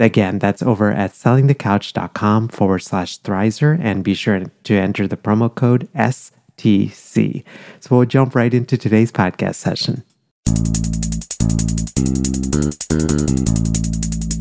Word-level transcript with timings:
Again, 0.00 0.38
that's 0.38 0.62
over 0.62 0.90
at 0.90 1.12
sellingthecouch.com 1.12 2.48
forward 2.48 2.78
slash 2.78 3.20
Thrizer 3.20 3.78
and 3.78 4.02
be 4.02 4.14
sure 4.14 4.42
to 4.64 4.74
enter 4.74 5.06
the 5.06 5.18
promo 5.18 5.54
code 5.54 5.90
STC. 5.94 7.44
So 7.80 7.96
we'll 7.96 8.06
jump 8.06 8.34
right 8.34 8.54
into 8.54 8.78
today's 8.78 9.12
podcast 9.12 9.56
session. 9.56 10.02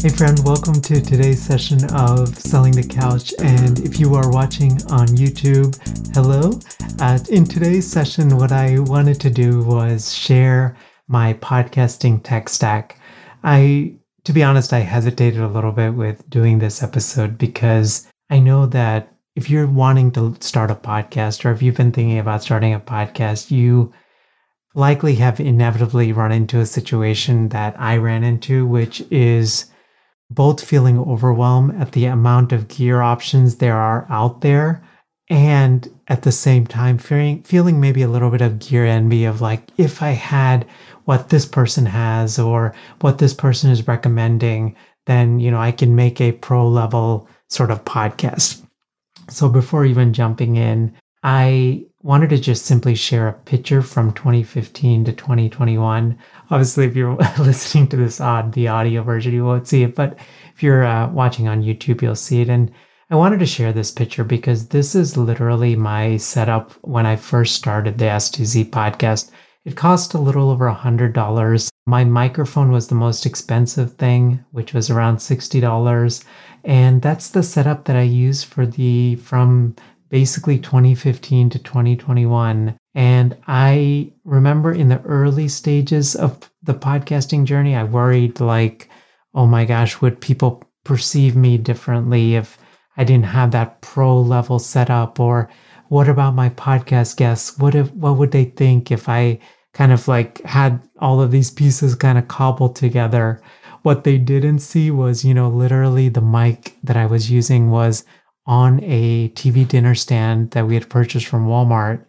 Hey, 0.02 0.16
friend, 0.16 0.40
welcome 0.46 0.80
to 0.80 1.02
today's 1.02 1.42
session 1.42 1.84
of 1.94 2.38
Selling 2.38 2.72
the 2.72 2.88
Couch. 2.88 3.34
And 3.40 3.80
if 3.80 4.00
you 4.00 4.16
are 4.16 4.32
watching 4.32 4.82
on 4.90 5.08
YouTube, 5.10 5.76
hello. 6.14 6.58
Uh, 7.02 7.20
in 7.30 7.44
today's 7.44 7.86
session, 7.86 8.38
what 8.38 8.54
I 8.54 8.80
wanted 8.80 9.20
to 9.20 9.30
do 9.30 9.62
was 9.64 10.14
share 10.14 10.78
my 11.10 11.34
podcasting 11.34 12.24
tech 12.24 12.48
stack. 12.48 12.98
I 13.44 13.99
to 14.30 14.34
be 14.34 14.44
honest, 14.44 14.74
I 14.74 14.82
hesitated 14.82 15.42
a 15.42 15.48
little 15.48 15.72
bit 15.72 15.96
with 15.96 16.30
doing 16.30 16.60
this 16.60 16.84
episode 16.84 17.36
because 17.40 18.08
I 18.30 18.38
know 18.38 18.68
that 18.68 19.12
if 19.36 19.50
you're 19.50 19.66
wanting 19.66 20.12
to 20.12 20.38
start 20.40 20.70
a 20.70 20.76
podcast 20.76 21.44
or 21.44 21.52
if 21.52 21.64
you've 21.64 21.78
been 21.78 21.92
thinking 21.92 22.20
about 22.20 22.44
starting 22.44 22.72
a 22.72 22.80
podcast, 22.80 23.50
you 23.50 23.92
likely 24.76 25.16
have 25.16 25.40
inevitably 25.40 26.14
run 26.14 26.32
into 26.32 26.60
a 26.60 26.68
situation 26.68 27.50
that 27.50 27.74
I 27.82 27.98
ran 27.98 28.24
into, 28.24 28.68
which 28.68 29.02
is 29.10 29.66
both 30.30 30.64
feeling 30.64 31.00
overwhelmed 31.00 31.82
at 31.82 31.94
the 31.94 32.06
amount 32.06 32.52
of 32.52 32.68
gear 32.68 33.02
options 33.02 33.56
there 33.56 33.78
are 33.78 34.06
out 34.12 34.42
there 34.42 34.84
and 35.30 35.88
at 36.08 36.24
the 36.24 36.32
same 36.32 36.66
time 36.66 36.98
feeling 36.98 37.44
feeling 37.44 37.80
maybe 37.80 38.02
a 38.02 38.08
little 38.08 38.32
bit 38.32 38.42
of 38.42 38.60
gear 38.60 38.86
envy 38.86 39.26
of 39.26 39.42
like 39.42 39.62
if 39.78 40.02
I 40.02 40.12
had 40.12 40.66
what 41.10 41.30
this 41.30 41.46
person 41.46 41.88
has 41.88 42.38
or 42.38 42.74
what 43.02 43.18
this 43.18 43.34
person 43.34 43.72
is 43.72 43.88
recommending, 43.88 44.76
then, 45.08 45.40
you 45.40 45.50
know, 45.50 45.60
I 45.60 45.72
can 45.72 45.96
make 45.96 46.22
a 46.22 46.34
pro 46.34 46.68
level 46.68 47.28
sort 47.48 47.72
of 47.72 47.84
podcast. 47.84 48.62
So 49.28 49.50
before 49.50 49.86
even 49.86 50.14
jumping 50.14 50.56
in, 50.56 50.96
I 51.24 51.86
wanted 52.04 52.30
to 52.30 52.38
just 52.38 52.66
simply 52.66 52.94
share 52.94 53.28
a 53.28 53.34
picture 53.34 53.82
from 53.82 54.14
2015 54.14 55.06
to 55.06 55.14
2021. 55.14 56.16
Obviously, 56.52 56.86
if 56.86 56.96
you're 56.96 57.16
listening 57.40 57.88
to 57.88 57.98
this 57.98 58.22
on 58.22 58.52
the 58.52 58.68
audio 58.68 59.02
version, 59.02 59.34
you 59.34 59.46
won't 59.46 59.68
see 59.68 59.82
it, 59.82 59.96
but 59.96 60.16
if 60.54 60.62
you're 60.62 60.84
uh, 60.84 61.10
watching 61.10 61.48
on 61.48 61.64
YouTube, 61.64 62.04
you'll 62.04 62.16
see 62.16 62.42
it. 62.42 62.50
And 62.50 62.72
I 63.12 63.16
wanted 63.16 63.40
to 63.40 63.48
share 63.48 63.74
this 63.74 63.90
picture 63.90 64.24
because 64.24 64.68
this 64.68 64.94
is 64.94 65.18
literally 65.18 65.76
my 65.76 66.18
setup 66.18 66.74
when 66.82 67.08
I 67.08 67.16
first 67.16 67.56
started 67.56 67.98
the 67.98 68.06
STC 68.06 68.70
podcast. 68.70 69.32
It 69.66 69.76
cost 69.76 70.14
a 70.14 70.20
little 70.20 70.52
over 70.52 70.68
a 70.68 70.76
$100. 70.76 71.70
My 71.88 72.04
microphone 72.04 72.72
was 72.72 72.88
the 72.88 72.94
most 72.94 73.26
expensive 73.26 73.96
thing, 73.96 74.46
which 74.52 74.76
was 74.76 74.92
around 74.92 75.18
$60. 75.18 76.24
And 76.64 77.02
that's 77.02 77.30
the 77.30 77.42
setup 77.42 77.86
that 77.86 77.96
I 77.96 78.04
used 78.04 78.46
for 78.46 78.68
the 78.68 79.16
from 79.16 79.76
basically 80.10 80.60
2015 80.60 81.50
to 81.50 81.58
2021. 81.58 82.78
And 82.94 83.38
I 83.48 84.14
remember 84.24 84.72
in 84.72 84.90
the 84.90 85.02
early 85.02 85.48
stages 85.48 86.16
of 86.16 86.52
the 86.62 86.76
podcasting 86.76 87.46
journey, 87.46 87.76
I 87.76 87.86
worried 87.86 88.40
like, 88.40 88.88
oh 89.34 89.48
my 89.48 89.66
gosh, 89.66 90.00
would 90.00 90.22
people 90.22 90.64
perceive 90.84 91.36
me 91.36 91.58
differently 91.58 92.36
if 92.36 92.60
I 92.98 93.04
didn't 93.04 93.26
have 93.26 93.52
that 93.52 93.82
pro 93.82 94.20
level 94.20 94.60
setup? 94.60 95.20
Or 95.20 95.50
what 95.88 96.10
about 96.10 96.36
my 96.36 96.50
podcast 96.50 97.18
guests? 97.18 97.58
What 97.58 97.76
if 97.76 97.92
what 97.94 98.18
would 98.18 98.32
they 98.32 98.46
think 98.46 98.92
if 98.92 99.10
I 99.10 99.40
kind 99.74 99.92
of 99.92 100.08
like 100.08 100.42
had 100.44 100.82
all 101.00 101.22
of 101.22 101.32
these 101.32 101.52
pieces 101.52 101.96
kind 101.96 102.18
of 102.18 102.28
cobbled 102.28 102.76
together. 102.76 103.42
What 103.84 104.04
they 104.04 104.18
didn't 104.18 104.60
see 104.60 104.92
was, 104.92 105.24
you 105.24 105.34
know, 105.34 105.50
literally 105.50 106.10
the 106.10 106.22
mic 106.22 106.76
that 106.84 106.98
I 106.98 107.06
was 107.06 107.32
using 107.32 107.70
was 107.70 108.04
on 108.46 108.84
a 108.84 109.30
TV 109.30 109.68
dinner 109.68 109.96
stand 109.96 110.52
that 110.52 110.68
we 110.68 110.74
had 110.74 110.90
purchased 110.90 111.28
from 111.28 111.48
Walmart. 111.48 112.04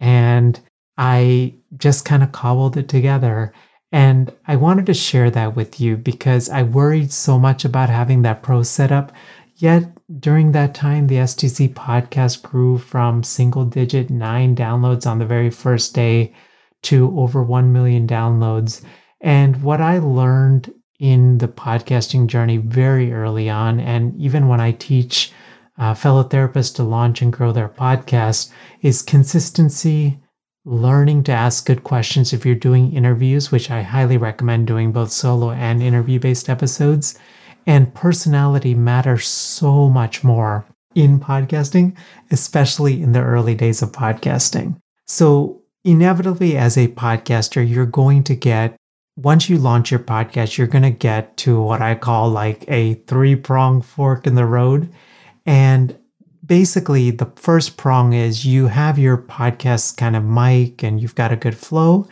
And 0.00 0.60
I 0.98 1.54
just 1.76 2.04
kind 2.04 2.22
of 2.22 2.32
cobbled 2.32 2.76
it 2.76 2.88
together. 2.88 3.52
And 3.90 4.32
I 4.46 4.56
wanted 4.56 4.86
to 4.86 4.94
share 4.94 5.30
that 5.30 5.56
with 5.56 5.80
you 5.80 5.96
because 5.96 6.50
I 6.50 6.62
worried 6.62 7.12
so 7.12 7.38
much 7.38 7.64
about 7.64 7.88
having 7.88 8.22
that 8.22 8.42
pro 8.42 8.62
setup. 8.64 9.12
Yet 9.56 9.93
during 10.18 10.52
that 10.52 10.74
time, 10.74 11.06
the 11.06 11.16
STC 11.16 11.72
podcast 11.72 12.42
grew 12.42 12.76
from 12.76 13.22
single 13.22 13.64
digit 13.64 14.10
nine 14.10 14.54
downloads 14.54 15.06
on 15.06 15.18
the 15.18 15.26
very 15.26 15.50
first 15.50 15.94
day 15.94 16.34
to 16.82 17.18
over 17.18 17.42
1 17.42 17.72
million 17.72 18.06
downloads. 18.06 18.82
And 19.22 19.62
what 19.62 19.80
I 19.80 19.98
learned 19.98 20.72
in 21.00 21.38
the 21.38 21.48
podcasting 21.48 22.26
journey 22.26 22.58
very 22.58 23.12
early 23.12 23.48
on, 23.48 23.80
and 23.80 24.14
even 24.20 24.46
when 24.46 24.60
I 24.60 24.72
teach 24.72 25.32
uh, 25.78 25.94
fellow 25.94 26.22
therapists 26.22 26.74
to 26.76 26.82
launch 26.82 27.22
and 27.22 27.32
grow 27.32 27.50
their 27.52 27.70
podcast, 27.70 28.50
is 28.82 29.00
consistency, 29.00 30.20
learning 30.66 31.24
to 31.24 31.32
ask 31.32 31.64
good 31.66 31.82
questions 31.82 32.32
if 32.32 32.44
you're 32.44 32.54
doing 32.54 32.92
interviews, 32.92 33.50
which 33.50 33.70
I 33.70 33.80
highly 33.80 34.18
recommend 34.18 34.66
doing 34.66 34.92
both 34.92 35.10
solo 35.10 35.50
and 35.50 35.82
interview 35.82 36.20
based 36.20 36.50
episodes. 36.50 37.18
And 37.66 37.94
personality 37.94 38.74
matters 38.74 39.26
so 39.26 39.88
much 39.88 40.22
more 40.22 40.64
in 40.94 41.18
podcasting, 41.18 41.96
especially 42.30 43.02
in 43.02 43.12
the 43.12 43.22
early 43.22 43.54
days 43.54 43.82
of 43.82 43.92
podcasting. 43.92 44.76
So, 45.06 45.62
inevitably 45.84 46.56
as 46.56 46.76
a 46.76 46.88
podcaster, 46.88 47.68
you're 47.68 47.86
going 47.86 48.24
to 48.24 48.34
get, 48.34 48.76
once 49.16 49.48
you 49.48 49.58
launch 49.58 49.90
your 49.90 50.00
podcast, 50.00 50.56
you're 50.56 50.66
going 50.66 50.82
to 50.82 50.90
get 50.90 51.36
to 51.38 51.60
what 51.60 51.82
I 51.82 51.94
call 51.94 52.30
like 52.30 52.64
a 52.68 52.94
three 52.94 53.36
prong 53.36 53.82
fork 53.82 54.26
in 54.26 54.34
the 54.34 54.46
road. 54.46 54.92
And 55.44 55.98
basically, 56.44 57.10
the 57.10 57.30
first 57.36 57.76
prong 57.76 58.12
is 58.12 58.46
you 58.46 58.68
have 58.68 58.98
your 58.98 59.18
podcast 59.18 59.96
kind 59.96 60.16
of 60.16 60.24
mic 60.24 60.82
and 60.82 61.00
you've 61.00 61.14
got 61.14 61.32
a 61.32 61.36
good 61.36 61.56
flow. 61.56 62.08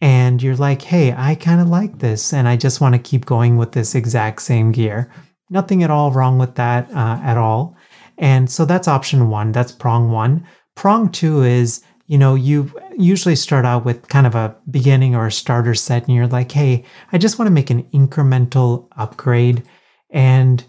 And 0.00 0.42
you're 0.42 0.56
like, 0.56 0.82
hey, 0.82 1.14
I 1.16 1.34
kind 1.34 1.60
of 1.60 1.68
like 1.68 1.98
this. 1.98 2.32
And 2.32 2.48
I 2.48 2.56
just 2.56 2.80
want 2.80 2.94
to 2.94 3.00
keep 3.00 3.26
going 3.26 3.56
with 3.56 3.72
this 3.72 3.94
exact 3.94 4.42
same 4.42 4.72
gear. 4.72 5.12
Nothing 5.50 5.82
at 5.82 5.90
all 5.90 6.12
wrong 6.12 6.38
with 6.38 6.54
that 6.54 6.90
uh, 6.90 7.20
at 7.22 7.36
all. 7.36 7.76
And 8.16 8.50
so 8.50 8.64
that's 8.64 8.88
option 8.88 9.28
one. 9.28 9.52
That's 9.52 9.72
prong 9.72 10.10
one. 10.10 10.46
Prong 10.74 11.10
two 11.10 11.42
is 11.42 11.82
you 12.10 12.18
know, 12.18 12.34
you 12.34 12.72
usually 12.98 13.36
start 13.36 13.64
out 13.64 13.84
with 13.84 14.08
kind 14.08 14.26
of 14.26 14.34
a 14.34 14.56
beginning 14.68 15.14
or 15.14 15.28
a 15.28 15.32
starter 15.32 15.76
set, 15.76 16.08
and 16.08 16.16
you're 16.16 16.26
like, 16.26 16.50
hey, 16.50 16.84
I 17.12 17.18
just 17.18 17.38
want 17.38 17.46
to 17.46 17.52
make 17.52 17.70
an 17.70 17.84
incremental 17.94 18.88
upgrade. 18.96 19.62
And 20.10 20.64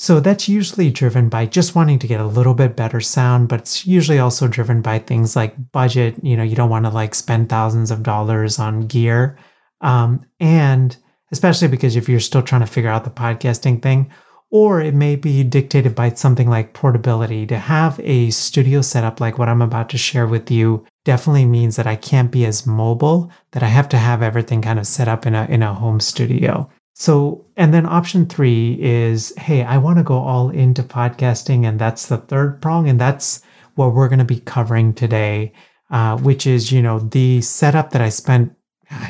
so 0.00 0.18
that's 0.18 0.48
usually 0.48 0.90
driven 0.90 1.28
by 1.28 1.44
just 1.44 1.74
wanting 1.74 1.98
to 1.98 2.06
get 2.06 2.22
a 2.22 2.26
little 2.26 2.54
bit 2.54 2.74
better 2.74 3.02
sound, 3.02 3.50
but 3.50 3.60
it's 3.60 3.86
usually 3.86 4.18
also 4.18 4.48
driven 4.48 4.80
by 4.80 4.98
things 4.98 5.36
like 5.36 5.72
budget. 5.72 6.14
You 6.22 6.38
know, 6.38 6.42
you 6.42 6.56
don't 6.56 6.70
want 6.70 6.86
to 6.86 6.90
like 6.90 7.14
spend 7.14 7.50
thousands 7.50 7.90
of 7.90 8.02
dollars 8.02 8.58
on 8.58 8.86
gear. 8.86 9.36
Um, 9.82 10.24
and 10.40 10.96
especially 11.32 11.68
because 11.68 11.96
if 11.96 12.08
you're 12.08 12.18
still 12.18 12.40
trying 12.40 12.62
to 12.62 12.66
figure 12.66 12.88
out 12.88 13.04
the 13.04 13.10
podcasting 13.10 13.82
thing, 13.82 14.10
or 14.50 14.80
it 14.80 14.94
may 14.94 15.16
be 15.16 15.44
dictated 15.44 15.94
by 15.94 16.14
something 16.14 16.48
like 16.48 16.72
portability. 16.72 17.46
To 17.48 17.58
have 17.58 18.00
a 18.02 18.30
studio 18.30 18.80
setup 18.80 19.20
like 19.20 19.36
what 19.36 19.50
I'm 19.50 19.60
about 19.60 19.90
to 19.90 19.98
share 19.98 20.26
with 20.26 20.50
you 20.50 20.86
definitely 21.04 21.44
means 21.44 21.76
that 21.76 21.86
I 21.86 21.96
can't 21.96 22.30
be 22.30 22.46
as 22.46 22.66
mobile, 22.66 23.30
that 23.50 23.62
I 23.62 23.68
have 23.68 23.90
to 23.90 23.98
have 23.98 24.22
everything 24.22 24.62
kind 24.62 24.78
of 24.78 24.86
set 24.86 25.08
up 25.08 25.26
in 25.26 25.34
a, 25.34 25.44
in 25.44 25.62
a 25.62 25.74
home 25.74 26.00
studio. 26.00 26.70
So, 27.00 27.46
and 27.56 27.72
then 27.72 27.86
option 27.86 28.26
three 28.26 28.76
is 28.78 29.32
hey, 29.38 29.62
I 29.64 29.78
want 29.78 29.96
to 29.96 30.04
go 30.04 30.18
all 30.18 30.50
into 30.50 30.82
podcasting. 30.82 31.64
And 31.66 31.78
that's 31.78 32.08
the 32.08 32.18
third 32.18 32.60
prong. 32.60 32.90
And 32.90 33.00
that's 33.00 33.40
what 33.74 33.94
we're 33.94 34.08
going 34.08 34.18
to 34.18 34.24
be 34.26 34.40
covering 34.40 34.92
today. 34.92 35.54
uh, 35.90 36.16
which 36.18 36.46
is, 36.46 36.70
you 36.70 36.80
know, 36.82 37.00
the 37.00 37.40
setup 37.40 37.90
that 37.90 38.00
I 38.02 38.08
spent, 38.08 38.52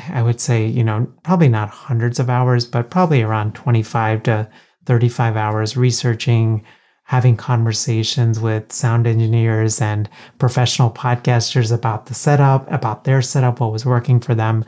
I 0.09 0.21
would 0.21 0.41
say, 0.41 0.65
you 0.65 0.83
know, 0.83 1.07
probably 1.23 1.49
not 1.49 1.69
hundreds 1.69 2.19
of 2.19 2.29
hours, 2.29 2.65
but 2.65 2.89
probably 2.89 3.21
around 3.21 3.55
25 3.55 4.23
to 4.23 4.49
35 4.85 5.37
hours 5.37 5.77
researching, 5.77 6.63
having 7.03 7.37
conversations 7.37 8.39
with 8.39 8.71
sound 8.71 9.05
engineers 9.05 9.81
and 9.81 10.09
professional 10.39 10.89
podcasters 10.91 11.71
about 11.73 12.07
the 12.07 12.13
setup, 12.13 12.69
about 12.71 13.03
their 13.03 13.21
setup, 13.21 13.59
what 13.59 13.71
was 13.71 13.85
working 13.85 14.19
for 14.19 14.33
them. 14.33 14.65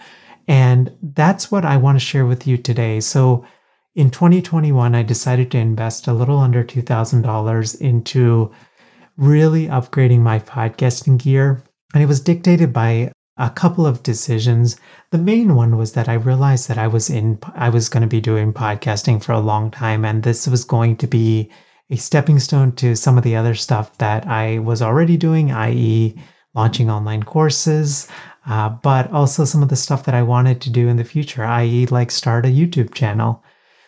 And 0.48 0.96
that's 1.02 1.52
what 1.52 1.66
I 1.66 1.78
want 1.78 1.98
to 1.98 2.06
share 2.06 2.26
with 2.26 2.46
you 2.48 2.58
today. 2.58 3.00
So, 3.00 3.46
in 3.96 4.10
2021, 4.10 4.96
I 4.96 5.04
decided 5.04 5.52
to 5.52 5.60
invest 5.60 6.08
a 6.08 6.14
little 6.14 6.40
under 6.40 6.64
$2,000 6.64 7.80
into 7.82 8.52
really 9.18 9.68
upgrading 9.68 10.22
my 10.22 10.40
podcasting 10.40 11.22
gear. 11.22 11.64
And 11.94 12.02
it 12.02 12.08
was 12.08 12.20
dictated 12.20 12.74
by 12.74 13.12
a 13.38 13.50
couple 13.50 13.86
of 13.86 14.04
decisions. 14.04 14.78
The 15.12 15.18
main 15.18 15.56
one 15.56 15.78
was 15.78 15.94
that 15.94 16.10
I 16.10 16.14
realized 16.14 16.68
that 16.68 16.78
I 16.78 16.88
was 16.88 17.10
in 17.10 17.40
I 17.56 17.70
was 17.70 17.90
going 17.90 18.02
to 18.02 18.08
be 18.08 18.22
doing 18.22 18.54
podcasting 18.54 19.24
for 19.24 19.32
a 19.32 19.40
long 19.40 19.72
time 19.72 20.06
and 20.06 20.24
this 20.24 20.48
was 20.48 20.64
going 20.64 20.98
to 20.98 21.08
be 21.08 21.52
a 21.90 21.96
stepping 21.98 22.40
stone 22.40 22.72
to 22.74 22.96
some 22.96 23.18
of 23.18 23.24
the 23.24 23.36
other 23.36 23.56
stuff 23.56 23.98
that 23.98 24.28
I 24.28 24.60
was 24.60 24.82
already 24.82 25.18
doing, 25.18 25.52
i.e., 25.52 26.16
launching 26.56 26.90
online 26.90 27.24
courses, 27.24 28.08
uh, 28.46 28.70
but 28.70 29.12
also 29.12 29.46
some 29.46 29.64
of 29.64 29.70
the 29.70 29.76
stuff 29.76 30.04
that 30.06 30.16
I 30.16 30.24
wanted 30.24 30.60
to 30.62 30.70
do 30.70 30.88
in 30.88 30.98
the 30.98 31.04
future, 31.04 31.44
i.e., 31.46 31.86
like 31.88 32.12
start 32.12 32.46
a 32.46 32.50
YouTube 32.50 32.94
channel. 32.94 33.44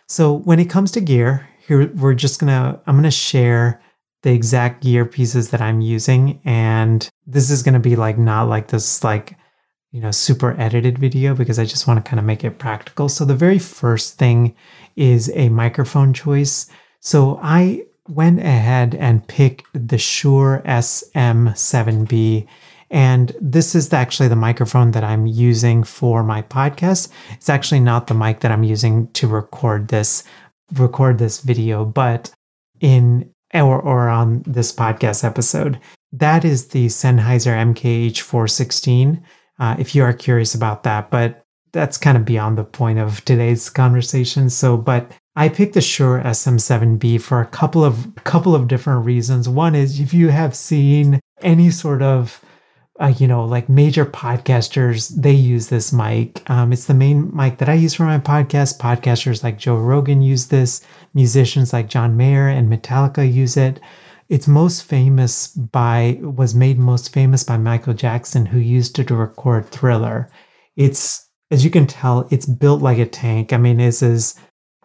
So 0.08 0.34
when 0.34 0.60
it 0.60 0.70
comes 0.70 0.92
to 0.92 1.02
gear, 1.02 1.48
here 1.68 1.92
we're 1.96 2.14
just 2.14 2.40
gonna 2.40 2.80
I'm 2.86 2.96
gonna 2.96 3.12
share 3.12 3.82
the 4.24 4.32
exact 4.32 4.84
gear 4.84 5.06
pieces 5.06 5.50
that 5.50 5.62
I'm 5.62 5.82
using, 5.82 6.40
and 6.46 7.08
this 7.26 7.50
is 7.50 7.64
gonna 7.64 7.80
be 7.80 7.96
like 7.96 8.18
not 8.18 8.48
like 8.48 8.68
this 8.68 9.04
like 9.04 9.36
you 9.92 10.02
know 10.02 10.12
super 10.12 10.60
edited 10.60 11.00
video 11.00 11.34
because 11.34 11.60
I 11.60 11.66
just 11.66 11.88
want 11.88 12.04
to 12.04 12.10
kind 12.10 12.20
of 12.20 12.26
make 12.26 12.44
it 12.44 12.60
practical. 12.60 13.10
So 13.10 13.26
the 13.26 13.36
very 13.36 13.60
first 13.60 14.18
thing 14.18 14.56
is 14.96 15.32
a 15.34 15.50
microphone 15.50 16.14
choice. 16.14 16.68
So 17.02 17.40
I 17.42 17.86
went 18.08 18.40
ahead 18.40 18.96
and 18.96 19.28
picked 19.28 19.66
the 19.74 19.98
Shure 19.98 20.62
SM7B 20.66 22.48
and 22.90 23.36
this 23.42 23.76
is 23.76 23.92
actually 23.92 24.30
the 24.30 24.36
microphone 24.36 24.92
that 24.92 25.04
I'm 25.04 25.26
using 25.26 25.84
for 25.84 26.24
my 26.24 26.42
podcast. 26.44 27.10
It's 27.32 27.50
actually 27.50 27.80
not 27.80 28.08
the 28.08 28.14
mic 28.14 28.42
that 28.42 28.52
I'm 28.52 28.64
using 28.64 29.08
to 29.14 29.28
record 29.28 29.88
this 29.88 30.24
record 30.74 31.18
this 31.18 31.42
video, 31.42 31.86
but 31.86 32.32
in 32.82 33.30
or, 33.54 33.80
or 33.80 34.10
on 34.10 34.44
this 34.46 34.74
podcast 34.74 35.24
episode. 35.24 35.80
That 36.12 36.44
is 36.46 36.70
the 36.70 36.88
Sennheiser 36.88 37.74
MKH416. 37.74 39.22
Uh, 39.60 39.76
if 39.80 39.96
you 39.96 40.04
are 40.04 40.14
curious 40.14 40.56
about 40.56 40.84
that, 40.84 41.10
but 41.10 41.44
that's 41.72 41.98
kind 41.98 42.18
of 42.18 42.26
beyond 42.26 42.58
the 42.58 42.64
point 42.64 43.00
of 43.00 43.24
today's 43.26 43.70
conversation. 43.70 44.50
So, 44.50 44.78
but 44.78 45.12
I 45.36 45.50
picked 45.50 45.74
the 45.74 45.82
Shure 45.82 46.22
SM7B 46.22 47.22
for 47.22 47.42
a 47.42 47.46
couple 47.46 47.84
of 47.84 48.14
couple 48.24 48.56
of 48.56 48.68
different 48.68 49.06
reasons. 49.06 49.50
One 49.50 49.76
is 49.76 50.00
if 50.00 50.14
you 50.14 50.30
have 50.30 50.56
seen 50.56 51.20
any 51.42 51.70
sort 51.70 52.02
of 52.02 52.42
uh, 53.00 53.14
you 53.18 53.28
know, 53.28 53.44
like 53.44 53.68
major 53.68 54.06
podcasters, 54.06 55.10
they 55.10 55.34
use 55.34 55.68
this 55.68 55.92
mic. 55.92 56.50
Um, 56.50 56.72
it's 56.72 56.86
the 56.86 56.94
main 56.94 57.30
mic 57.36 57.58
that 57.58 57.68
I 57.68 57.74
use 57.74 57.94
for 57.94 58.04
my 58.04 58.20
podcast. 58.20 58.80
Podcasters 58.80 59.44
like 59.44 59.58
Joe 59.58 59.76
Rogan 59.76 60.22
use 60.22 60.48
this. 60.48 60.82
Musicians 61.14 61.74
like 61.74 61.90
John 61.90 62.16
Mayer 62.16 62.48
and 62.48 62.72
Metallica 62.72 63.32
use 63.32 63.58
it. 63.58 63.82
It's 64.30 64.48
most 64.48 64.84
famous 64.84 65.48
by, 65.48 66.20
was 66.22 66.56
made 66.56 66.80
most 66.80 67.12
famous 67.14 67.44
by 67.44 67.58
Michael 67.58 67.94
Jackson, 67.94 68.46
who 68.46 68.60
used 68.60 68.98
it 68.98 69.10
to 69.10 69.16
record 69.16 69.70
Thriller. 69.70 70.32
It's, 70.78 71.30
as 71.52 71.66
you 71.66 71.70
can 71.70 71.88
tell, 71.88 72.28
it's 72.32 72.46
built 72.46 72.82
like 72.82 72.98
a 72.98 73.06
tank. 73.06 73.52
I 73.52 73.58
mean, 73.58 73.78
this 73.78 74.02
is, 74.02 74.36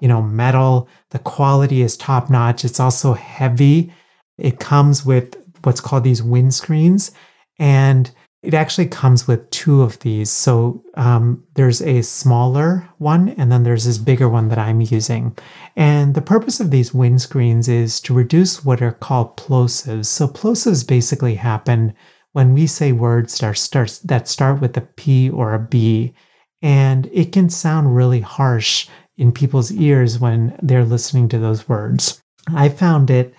you 0.01 0.09
know, 0.09 0.21
metal. 0.21 0.89
The 1.11 1.21
quality 1.21 1.81
is 1.81 1.97
top 1.97 2.29
notch. 2.29 2.65
It's 2.65 2.81
also 2.81 3.13
heavy. 3.15 3.93
It 4.37 4.59
comes 4.59 5.07
with 5.07 5.37
what's 5.63 5.81
called 5.81 6.05
these 6.05 6.23
windscreens 6.23 7.13
and 7.61 8.11
it 8.43 8.55
actually 8.55 8.87
comes 8.87 9.29
with 9.29 9.49
two 9.51 9.83
of 9.83 9.99
these. 9.99 10.31
So 10.31 10.83
um, 10.95 11.45
there's 11.55 11.83
a 11.83 12.01
smaller 12.03 12.89
one, 12.97 13.29
and 13.31 13.53
then 13.53 13.65
there's 13.65 13.85
this 13.85 13.99
bigger 13.99 14.31
one 14.31 14.49
that 14.49 14.59
I'm 14.59 14.81
using. 14.81 15.37
And 15.77 16.15
the 16.15 16.23
purpose 16.23 16.59
of 16.59 16.71
these 16.71 16.93
windscreens 16.93 17.69
is 17.69 18.01
to 18.01 18.15
reduce 18.15 18.65
what 18.65 18.81
are 18.81 18.93
called 18.93 19.37
plosives. 19.37 20.07
So 20.07 20.27
plosives 20.27 20.89
basically 20.89 21.35
happen 21.35 21.93
when 22.33 22.55
we 22.55 22.67
say 22.67 22.93
words 22.93 23.37
that, 23.39 23.59
starts, 23.59 23.99
that 24.01 24.27
start 24.27 24.61
with 24.61 24.75
a 24.77 24.81
P 24.81 25.29
or 25.29 25.53
a 25.53 25.59
B. 25.59 26.15
And 26.63 27.11
it 27.13 27.33
can 27.33 27.51
sound 27.51 27.95
really 27.95 28.21
harsh 28.21 28.89
in 29.19 29.33
people's 29.33 29.71
ears 29.73 30.19
when 30.19 30.59
they're 30.63 30.85
listening 30.85 31.29
to 31.29 31.39
those 31.39 31.69
words. 31.69 32.23
I 32.55 32.71
found 32.71 33.11
it. 33.11 33.35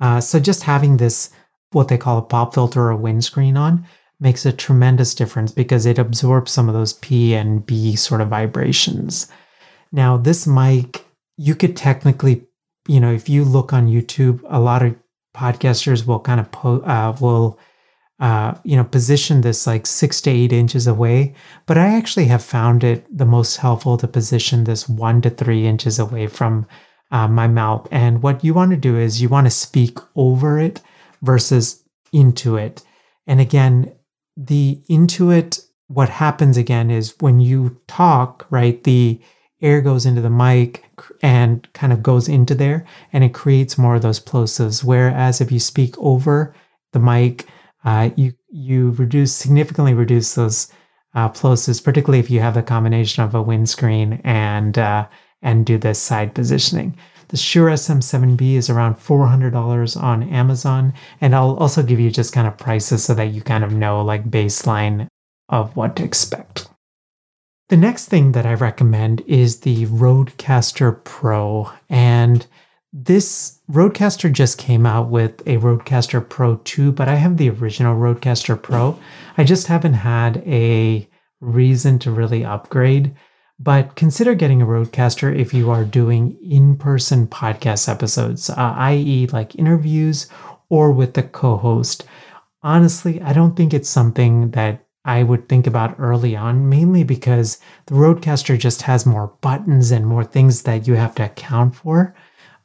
Uh, 0.00 0.20
so 0.20 0.40
just 0.40 0.62
having 0.62 0.96
this 0.96 1.30
what 1.72 1.88
they 1.88 1.98
call 1.98 2.18
a 2.18 2.22
pop 2.22 2.54
filter 2.54 2.82
or 2.82 2.90
a 2.90 2.96
windscreen 2.96 3.56
on 3.56 3.86
makes 4.18 4.46
a 4.46 4.52
tremendous 4.52 5.14
difference 5.14 5.52
because 5.52 5.84
it 5.84 5.98
absorbs 5.98 6.50
some 6.50 6.68
of 6.68 6.74
those 6.74 6.94
P 6.94 7.34
and 7.34 7.64
B 7.66 7.96
sort 7.96 8.20
of 8.20 8.28
vibrations. 8.28 9.30
Now, 9.92 10.16
this 10.16 10.46
mic, 10.46 11.04
you 11.36 11.54
could 11.54 11.76
technically, 11.76 12.46
you 12.88 12.98
know, 12.98 13.12
if 13.12 13.28
you 13.28 13.44
look 13.44 13.72
on 13.72 13.88
YouTube, 13.88 14.40
a 14.48 14.60
lot 14.60 14.82
of 14.82 14.96
podcasters 15.36 16.06
will 16.06 16.20
kind 16.20 16.40
of 16.40 16.50
po- 16.50 16.80
uh, 16.80 17.14
will 17.20 17.58
uh, 18.18 18.54
you 18.64 18.76
know 18.76 18.84
position 18.84 19.42
this 19.42 19.66
like 19.66 19.86
six 19.86 20.22
to 20.22 20.30
eight 20.30 20.50
inches 20.50 20.86
away 20.86 21.34
but 21.66 21.76
i 21.76 21.94
actually 21.94 22.24
have 22.24 22.42
found 22.42 22.82
it 22.82 23.04
the 23.14 23.26
most 23.26 23.58
helpful 23.58 23.98
to 23.98 24.08
position 24.08 24.64
this 24.64 24.88
one 24.88 25.20
to 25.20 25.28
three 25.28 25.66
inches 25.66 25.98
away 25.98 26.26
from 26.26 26.66
uh, 27.10 27.28
my 27.28 27.46
mouth 27.46 27.86
and 27.90 28.22
what 28.22 28.42
you 28.42 28.54
want 28.54 28.70
to 28.70 28.76
do 28.76 28.96
is 28.96 29.20
you 29.20 29.28
want 29.28 29.46
to 29.46 29.50
speak 29.50 29.98
over 30.16 30.58
it 30.58 30.80
versus 31.26 31.84
into 32.12 32.56
it. 32.56 32.82
And 33.26 33.40
again, 33.40 33.92
the 34.36 34.80
into 34.88 35.30
it, 35.30 35.60
what 35.88 36.08
happens 36.08 36.56
again 36.56 36.90
is 36.90 37.14
when 37.20 37.40
you 37.40 37.80
talk, 37.86 38.46
right, 38.50 38.82
the 38.84 39.20
air 39.60 39.80
goes 39.80 40.06
into 40.06 40.20
the 40.20 40.30
mic 40.30 40.84
and 41.22 41.66
kind 41.72 41.92
of 41.92 42.02
goes 42.02 42.28
into 42.28 42.54
there 42.54 42.84
and 43.12 43.24
it 43.24 43.34
creates 43.34 43.78
more 43.78 43.96
of 43.96 44.02
those 44.02 44.20
plosives. 44.20 44.84
Whereas 44.84 45.40
if 45.40 45.50
you 45.50 45.60
speak 45.60 45.96
over 45.98 46.54
the 46.92 46.98
mic, 46.98 47.46
uh, 47.84 48.10
you 48.16 48.34
you 48.48 48.90
reduce 48.92 49.34
significantly 49.34 49.94
reduce 49.94 50.34
those 50.34 50.72
uh, 51.14 51.28
plosives, 51.28 51.82
particularly 51.82 52.18
if 52.18 52.30
you 52.30 52.40
have 52.40 52.54
the 52.54 52.62
combination 52.62 53.22
of 53.22 53.34
a 53.34 53.42
windscreen 53.42 54.20
and 54.24 54.76
uh, 54.76 55.06
and 55.42 55.64
do 55.64 55.78
this 55.78 56.00
side 56.00 56.34
positioning. 56.34 56.96
The 57.28 57.36
Shure 57.36 57.70
SM7B 57.70 58.54
is 58.54 58.70
around 58.70 58.96
$400 58.96 60.02
on 60.02 60.22
Amazon. 60.22 60.94
And 61.20 61.34
I'll 61.34 61.56
also 61.56 61.82
give 61.82 61.98
you 61.98 62.10
just 62.10 62.32
kind 62.32 62.46
of 62.46 62.56
prices 62.56 63.04
so 63.04 63.14
that 63.14 63.32
you 63.32 63.42
kind 63.42 63.64
of 63.64 63.72
know 63.72 64.02
like 64.02 64.30
baseline 64.30 65.08
of 65.48 65.74
what 65.76 65.96
to 65.96 66.04
expect. 66.04 66.68
The 67.68 67.76
next 67.76 68.06
thing 68.06 68.32
that 68.32 68.46
I 68.46 68.54
recommend 68.54 69.22
is 69.26 69.60
the 69.60 69.86
Rodecaster 69.86 71.02
Pro. 71.02 71.72
And 71.88 72.46
this 72.92 73.60
Rodecaster 73.70 74.32
just 74.32 74.56
came 74.56 74.86
out 74.86 75.10
with 75.10 75.40
a 75.46 75.56
Rodecaster 75.56 76.26
Pro 76.26 76.56
2, 76.56 76.92
but 76.92 77.08
I 77.08 77.16
have 77.16 77.36
the 77.36 77.50
original 77.50 77.96
Rodecaster 77.96 78.60
Pro. 78.60 78.98
I 79.36 79.42
just 79.42 79.66
haven't 79.66 79.94
had 79.94 80.38
a 80.46 81.08
reason 81.40 81.98
to 82.00 82.10
really 82.12 82.44
upgrade. 82.44 83.14
But 83.58 83.96
consider 83.96 84.34
getting 84.34 84.60
a 84.60 84.66
Rodecaster 84.66 85.34
if 85.34 85.54
you 85.54 85.70
are 85.70 85.84
doing 85.84 86.36
in 86.42 86.76
person 86.76 87.26
podcast 87.26 87.88
episodes, 87.88 88.50
uh, 88.50 88.54
i.e., 88.56 89.26
like 89.28 89.56
interviews 89.56 90.28
or 90.68 90.92
with 90.92 91.14
the 91.14 91.22
co 91.22 91.56
host. 91.56 92.04
Honestly, 92.62 93.20
I 93.22 93.32
don't 93.32 93.56
think 93.56 93.72
it's 93.72 93.88
something 93.88 94.50
that 94.50 94.84
I 95.06 95.22
would 95.22 95.48
think 95.48 95.66
about 95.66 95.94
early 95.98 96.34
on, 96.36 96.68
mainly 96.68 97.04
because 97.04 97.58
the 97.86 97.94
Rodecaster 97.94 98.58
just 98.58 98.82
has 98.82 99.06
more 99.06 99.32
buttons 99.40 99.90
and 99.90 100.06
more 100.06 100.24
things 100.24 100.62
that 100.62 100.86
you 100.86 100.94
have 100.94 101.14
to 101.14 101.24
account 101.24 101.76
for. 101.76 102.14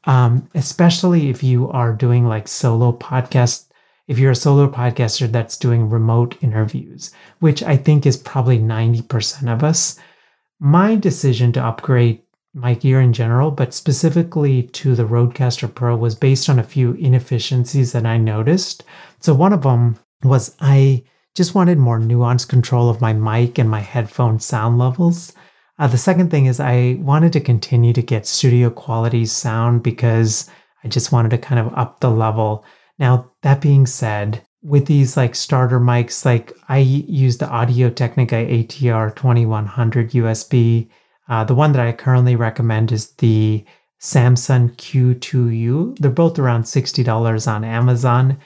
Um, 0.06 0.50
especially 0.56 1.30
if 1.30 1.44
you 1.44 1.70
are 1.70 1.94
doing 1.94 2.26
like 2.26 2.48
solo 2.48 2.92
podcast, 2.92 3.68
if 4.08 4.18
you're 4.18 4.32
a 4.32 4.36
solo 4.36 4.68
podcaster 4.68 5.32
that's 5.32 5.56
doing 5.56 5.90
remote 5.90 6.36
interviews, 6.42 7.12
which 7.40 7.62
I 7.62 7.78
think 7.78 8.08
is 8.08 8.18
probably 8.18 8.58
90% 8.58 9.54
of 9.54 9.64
us 9.64 10.00
my 10.62 10.96
decision 10.96 11.52
to 11.52 11.64
upgrade 11.64 12.22
my 12.54 12.76
gear 12.76 13.02
in 13.02 13.14
general, 13.14 13.50
but 13.50 13.74
specifically 13.74 14.62
to 14.62 14.94
the 14.94 15.08
Rodecaster 15.08 15.74
Pro, 15.74 15.96
was 15.96 16.14
based 16.14 16.50
on 16.50 16.60
a 16.60 16.64
few 16.64 16.94
inefficiencies 16.94 17.94
that 17.94 18.06
I 18.06 18.18
noticed. 18.18 18.84
So, 19.20 19.34
one 19.34 19.54
of 19.54 19.64
them 19.64 19.98
was 20.24 20.56
I 20.62 21.04
just 21.34 21.56
wanted 21.56 21.80
more 21.80 22.00
nuanced 22.00 22.48
control 22.48 22.90
of 22.90 23.02
my 23.02 23.12
mic 23.12 23.58
and 23.58 23.70
my 23.70 23.80
headphone 23.80 24.40
sound 24.40 24.78
levels. 24.78 25.34
Uh, 25.80 25.88
the 25.88 25.98
second 25.98 26.30
thing 26.30 26.46
is 26.46 26.60
I 26.60 26.98
wanted 27.00 27.34
to 27.34 27.40
continue 27.40 27.94
to 27.94 28.02
get 28.04 28.28
studio 28.28 28.70
quality 28.70 29.26
sound 29.26 29.82
because 29.82 30.48
I 30.84 30.90
just 30.90 31.12
wanted 31.12 31.30
to 31.30 31.40
kind 31.40 31.60
of 31.60 31.74
up 31.76 32.02
the 32.02 32.12
level. 32.12 32.66
Now, 33.00 33.32
that 33.42 33.62
being 33.62 33.88
said, 33.88 34.46
with 34.64 34.86
these 34.86 35.18
like 35.18 35.36
starter 35.36 35.80
mics, 35.80 36.26
like 36.26 36.54
I 36.70 36.78
use 36.80 37.38
the 37.38 37.50
Audio 37.50 37.90
Technica 37.90 38.36
ATR 38.36 39.16
2100 39.16 40.12
USB. 40.12 40.88
Uh, 41.28 41.44
the 41.44 41.56
one 41.56 41.72
that 41.72 41.86
I 41.86 41.92
currently 41.92 42.36
recommend 42.36 42.92
is 42.92 43.12
the 43.14 43.66
Samson 44.00 44.70
Q2U. 44.70 45.98
They're 46.00 46.12
both 46.12 46.38
around 46.38 46.64
$60 46.64 47.48
on 47.48 47.64
Amazon, 47.64 48.38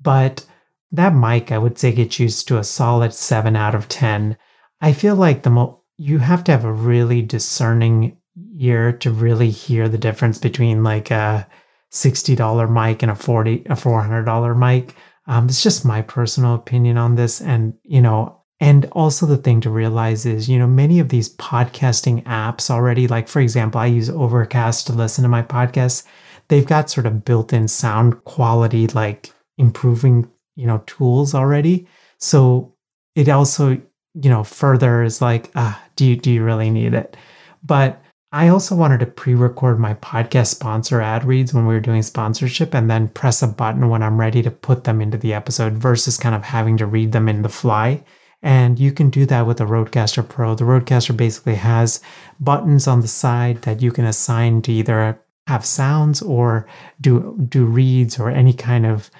but 0.00 0.44
that 0.92 1.14
mic 1.14 1.50
I 1.50 1.58
would 1.58 1.78
say 1.78 1.92
gets 1.92 2.20
used 2.20 2.46
to 2.48 2.58
a 2.58 2.64
solid 2.64 3.12
7 3.12 3.56
out 3.56 3.74
of 3.74 3.88
10. 3.88 4.36
I 4.80 4.92
feel 4.92 5.16
like 5.16 5.42
the 5.42 5.50
mo- 5.50 5.80
you 5.96 6.18
have 6.18 6.44
to 6.44 6.52
have 6.52 6.64
a 6.64 6.72
really 6.72 7.22
discerning 7.22 8.16
ear 8.58 8.92
to 8.92 9.10
really 9.10 9.50
hear 9.50 9.88
the 9.88 9.98
difference 9.98 10.38
between 10.38 10.84
like 10.84 11.10
a 11.10 11.46
$60 11.92 12.70
mic 12.70 13.02
and 13.02 13.10
a 13.10 13.14
40 13.14 13.64
a 13.66 13.74
$400 13.74 14.56
mic. 14.58 14.94
Um, 15.26 15.46
it's 15.46 15.62
just 15.62 15.84
my 15.84 16.02
personal 16.02 16.54
opinion 16.54 16.98
on 16.98 17.14
this. 17.14 17.40
And, 17.40 17.74
you 17.82 18.00
know, 18.02 18.40
and 18.60 18.86
also 18.92 19.26
the 19.26 19.36
thing 19.36 19.60
to 19.62 19.70
realize 19.70 20.26
is, 20.26 20.48
you 20.48 20.58
know, 20.58 20.66
many 20.66 21.00
of 21.00 21.08
these 21.08 21.34
podcasting 21.36 22.22
apps 22.24 22.70
already, 22.70 23.08
like 23.08 23.28
for 23.28 23.40
example, 23.40 23.80
I 23.80 23.86
use 23.86 24.08
Overcast 24.08 24.86
to 24.86 24.92
listen 24.92 25.22
to 25.22 25.28
my 25.28 25.42
podcasts. 25.42 26.04
They've 26.48 26.66
got 26.66 26.90
sort 26.90 27.06
of 27.06 27.24
built-in 27.24 27.68
sound 27.68 28.24
quality, 28.24 28.86
like 28.88 29.32
improving, 29.58 30.30
you 30.56 30.66
know, 30.66 30.82
tools 30.86 31.34
already. 31.34 31.88
So 32.18 32.74
it 33.14 33.28
also, 33.28 33.70
you 34.14 34.30
know, 34.30 34.44
further 34.44 35.02
is 35.02 35.20
like, 35.22 35.50
ah, 35.56 35.82
do 35.96 36.04
you 36.04 36.16
do 36.16 36.30
you 36.30 36.44
really 36.44 36.70
need 36.70 36.94
it? 36.94 37.16
But 37.62 38.00
I 38.34 38.48
also 38.48 38.74
wanted 38.74 38.98
to 38.98 39.06
pre 39.06 39.36
record 39.36 39.78
my 39.78 39.94
podcast 39.94 40.48
sponsor 40.48 41.00
ad 41.00 41.24
reads 41.24 41.54
when 41.54 41.68
we 41.68 41.74
were 41.74 41.78
doing 41.78 42.02
sponsorship 42.02 42.74
and 42.74 42.90
then 42.90 43.06
press 43.06 43.42
a 43.42 43.46
button 43.46 43.88
when 43.88 44.02
I'm 44.02 44.18
ready 44.18 44.42
to 44.42 44.50
put 44.50 44.82
them 44.82 45.00
into 45.00 45.16
the 45.16 45.32
episode 45.32 45.74
versus 45.74 46.16
kind 46.16 46.34
of 46.34 46.42
having 46.42 46.76
to 46.78 46.86
read 46.86 47.12
them 47.12 47.28
in 47.28 47.42
the 47.42 47.48
fly. 47.48 48.02
And 48.42 48.76
you 48.76 48.90
can 48.90 49.08
do 49.08 49.24
that 49.26 49.46
with 49.46 49.58
the 49.58 49.66
Rodecaster 49.66 50.28
Pro. 50.28 50.56
The 50.56 50.64
Rodecaster 50.64 51.16
basically 51.16 51.54
has 51.54 52.00
buttons 52.40 52.88
on 52.88 53.02
the 53.02 53.08
side 53.08 53.62
that 53.62 53.80
you 53.80 53.92
can 53.92 54.04
assign 54.04 54.62
to 54.62 54.72
either 54.72 55.16
have 55.46 55.64
sounds 55.64 56.20
or 56.20 56.66
do 57.00 57.36
do 57.48 57.64
reads 57.64 58.18
or 58.18 58.30
any 58.30 58.52
kind 58.52 58.84
of 58.84 59.12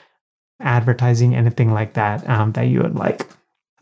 advertising, 0.59 1.37
anything 1.37 1.73
like 1.73 1.93
that 1.93 2.29
um, 2.29 2.51
that 2.53 2.65
you 2.65 2.81
would 2.81 2.97
like 2.97 3.29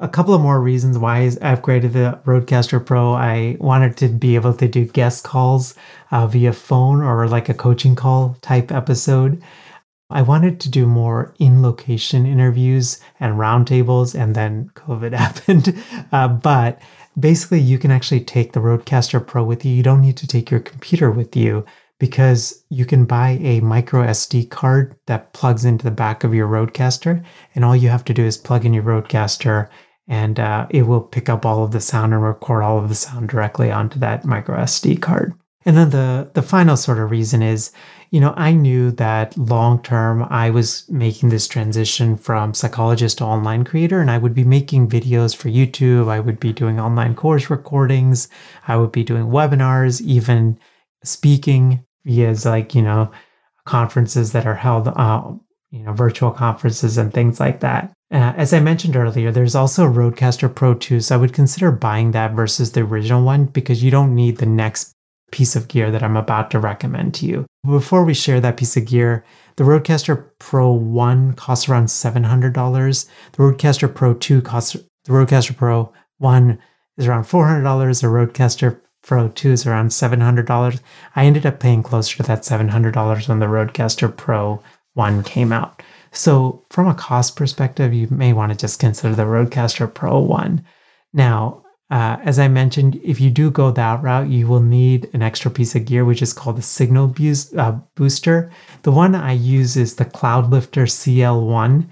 a 0.02 0.08
couple 0.08 0.34
of 0.34 0.40
more 0.40 0.60
reasons 0.60 0.98
why 0.98 1.18
I 1.18 1.28
upgraded 1.28 1.92
the 1.92 2.20
Rodecaster 2.26 2.84
Pro. 2.84 3.12
I 3.12 3.56
wanted 3.60 3.96
to 3.98 4.08
be 4.08 4.34
able 4.34 4.52
to 4.54 4.66
do 4.66 4.84
guest 4.84 5.22
calls 5.22 5.76
uh, 6.10 6.26
via 6.26 6.52
phone 6.52 7.02
or 7.02 7.28
like 7.28 7.48
a 7.48 7.54
coaching 7.54 7.94
call 7.94 8.36
type 8.42 8.72
episode. 8.72 9.40
I 10.10 10.22
wanted 10.22 10.58
to 10.60 10.68
do 10.68 10.86
more 10.86 11.32
in 11.38 11.62
location 11.62 12.26
interviews 12.26 13.00
and 13.20 13.38
roundtables, 13.38 14.20
and 14.20 14.34
then 14.34 14.70
COVID 14.74 15.12
happened. 15.16 15.80
Uh, 16.10 16.26
but 16.26 16.82
basically, 17.18 17.60
you 17.60 17.78
can 17.78 17.92
actually 17.92 18.24
take 18.24 18.52
the 18.52 18.60
Rodecaster 18.60 19.24
Pro 19.24 19.44
with 19.44 19.64
you. 19.64 19.72
You 19.72 19.84
don't 19.84 20.02
need 20.02 20.16
to 20.16 20.26
take 20.26 20.50
your 20.50 20.60
computer 20.60 21.12
with 21.12 21.36
you 21.36 21.64
because 22.00 22.64
you 22.70 22.84
can 22.84 23.04
buy 23.04 23.38
a 23.40 23.60
micro 23.60 24.04
SD 24.04 24.50
card 24.50 24.96
that 25.06 25.32
plugs 25.32 25.64
into 25.64 25.84
the 25.84 25.92
back 25.92 26.24
of 26.24 26.34
your 26.34 26.48
Rodecaster, 26.48 27.24
and 27.54 27.64
all 27.64 27.76
you 27.76 27.88
have 27.88 28.04
to 28.06 28.12
do 28.12 28.24
is 28.24 28.36
plug 28.36 28.64
in 28.64 28.74
your 28.74 28.82
Rodecaster 28.82 29.68
and 30.12 30.38
uh, 30.38 30.66
it 30.68 30.82
will 30.82 31.00
pick 31.00 31.30
up 31.30 31.46
all 31.46 31.64
of 31.64 31.70
the 31.70 31.80
sound 31.80 32.12
and 32.12 32.22
record 32.22 32.62
all 32.62 32.78
of 32.78 32.90
the 32.90 32.94
sound 32.94 33.30
directly 33.30 33.72
onto 33.72 33.98
that 33.98 34.26
micro 34.26 34.58
SD 34.58 35.00
card. 35.00 35.32
And 35.64 35.74
then 35.74 35.88
the 35.88 36.30
the 36.34 36.42
final 36.42 36.76
sort 36.76 36.98
of 36.98 37.10
reason 37.10 37.40
is, 37.40 37.72
you 38.10 38.20
know, 38.20 38.34
I 38.36 38.52
knew 38.52 38.90
that 38.90 39.34
long 39.38 39.82
term 39.82 40.26
I 40.28 40.50
was 40.50 40.86
making 40.90 41.30
this 41.30 41.48
transition 41.48 42.18
from 42.18 42.52
psychologist 42.52 43.18
to 43.18 43.24
online 43.24 43.64
creator, 43.64 44.00
and 44.02 44.10
I 44.10 44.18
would 44.18 44.34
be 44.34 44.44
making 44.44 44.90
videos 44.90 45.34
for 45.34 45.48
YouTube. 45.48 46.08
I 46.08 46.20
would 46.20 46.38
be 46.38 46.52
doing 46.52 46.78
online 46.78 47.14
course 47.14 47.48
recordings. 47.48 48.28
I 48.68 48.76
would 48.76 48.92
be 48.92 49.04
doing 49.04 49.26
webinars, 49.26 50.02
even 50.02 50.58
speaking 51.04 51.86
via 52.04 52.36
like 52.44 52.74
you 52.74 52.82
know 52.82 53.10
conferences 53.64 54.32
that 54.32 54.46
are 54.46 54.56
held, 54.56 54.88
uh, 54.88 55.22
you 55.70 55.84
know, 55.84 55.94
virtual 55.94 56.32
conferences 56.32 56.98
and 56.98 57.14
things 57.14 57.40
like 57.40 57.60
that. 57.60 57.94
Uh, 58.12 58.34
as 58.36 58.52
I 58.52 58.60
mentioned 58.60 58.94
earlier, 58.94 59.32
there's 59.32 59.54
also 59.54 59.86
a 59.86 59.90
Rodecaster 59.90 60.54
Pro 60.54 60.74
2, 60.74 61.00
so 61.00 61.14
I 61.14 61.18
would 61.18 61.32
consider 61.32 61.72
buying 61.72 62.10
that 62.10 62.32
versus 62.32 62.72
the 62.72 62.82
original 62.82 63.24
one 63.24 63.46
because 63.46 63.82
you 63.82 63.90
don't 63.90 64.14
need 64.14 64.36
the 64.36 64.44
next 64.44 64.92
piece 65.30 65.56
of 65.56 65.66
gear 65.66 65.90
that 65.90 66.02
I'm 66.02 66.16
about 66.18 66.50
to 66.50 66.58
recommend 66.58 67.14
to 67.14 67.26
you. 67.26 67.46
Before 67.66 68.04
we 68.04 68.12
share 68.12 68.38
that 68.40 68.58
piece 68.58 68.76
of 68.76 68.84
gear, 68.84 69.24
the 69.56 69.64
Rodecaster 69.64 70.26
Pro 70.38 70.72
1 70.72 71.32
costs 71.34 71.70
around 71.70 71.86
$700. 71.86 73.08
The 73.32 73.42
Rodecaster 73.42 73.92
Pro 73.92 74.12
2 74.12 74.42
costs, 74.42 74.74
the 75.04 75.12
Rodecaster 75.12 75.56
Pro 75.56 75.90
1 76.18 76.58
is 76.98 77.06
around 77.06 77.24
$400. 77.24 78.00
The 78.02 78.08
Rodecaster 78.08 78.78
Pro 79.02 79.28
2 79.28 79.52
is 79.52 79.66
around 79.66 79.88
$700. 79.88 80.80
I 81.16 81.24
ended 81.24 81.46
up 81.46 81.60
paying 81.60 81.82
closer 81.82 82.18
to 82.18 82.22
that 82.24 82.42
$700 82.42 83.28
when 83.28 83.38
the 83.38 83.46
Rodecaster 83.46 84.14
Pro 84.14 84.62
1 84.94 85.22
came 85.22 85.50
out. 85.50 85.81
So, 86.12 86.64
from 86.70 86.88
a 86.88 86.94
cost 86.94 87.36
perspective, 87.36 87.94
you 87.94 88.06
may 88.10 88.32
want 88.32 88.52
to 88.52 88.58
just 88.58 88.78
consider 88.78 89.14
the 89.14 89.24
Rodecaster 89.24 89.92
Pro 89.92 90.20
1. 90.20 90.64
Now, 91.14 91.64
uh, 91.90 92.18
as 92.22 92.38
I 92.38 92.48
mentioned, 92.48 93.00
if 93.02 93.20
you 93.20 93.30
do 93.30 93.50
go 93.50 93.70
that 93.70 94.02
route, 94.02 94.28
you 94.28 94.46
will 94.46 94.60
need 94.60 95.08
an 95.14 95.22
extra 95.22 95.50
piece 95.50 95.74
of 95.74 95.86
gear, 95.86 96.04
which 96.04 96.22
is 96.22 96.32
called 96.32 96.56
the 96.56 96.62
signal 96.62 97.08
boost, 97.08 97.54
uh, 97.56 97.78
booster. 97.96 98.50
The 98.82 98.92
one 98.92 99.14
I 99.14 99.32
use 99.32 99.76
is 99.76 99.96
the 99.96 100.04
Cloudlifter 100.04 100.86
CL1. 100.86 101.88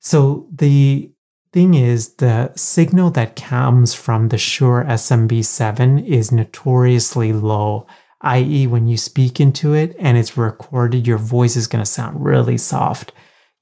So, 0.00 0.46
the 0.52 1.10
thing 1.52 1.74
is, 1.74 2.14
the 2.14 2.52
signal 2.54 3.10
that 3.10 3.36
comes 3.36 3.94
from 3.94 4.28
the 4.28 4.38
Shure 4.38 4.84
SMB7 4.88 6.06
is 6.06 6.30
notoriously 6.30 7.32
low 7.32 7.86
i.e., 8.22 8.66
when 8.66 8.88
you 8.88 8.96
speak 8.96 9.40
into 9.40 9.74
it 9.74 9.94
and 9.98 10.16
it's 10.18 10.36
recorded, 10.36 11.06
your 11.06 11.18
voice 11.18 11.56
is 11.56 11.66
going 11.66 11.84
to 11.84 11.90
sound 11.90 12.24
really 12.24 12.58
soft. 12.58 13.12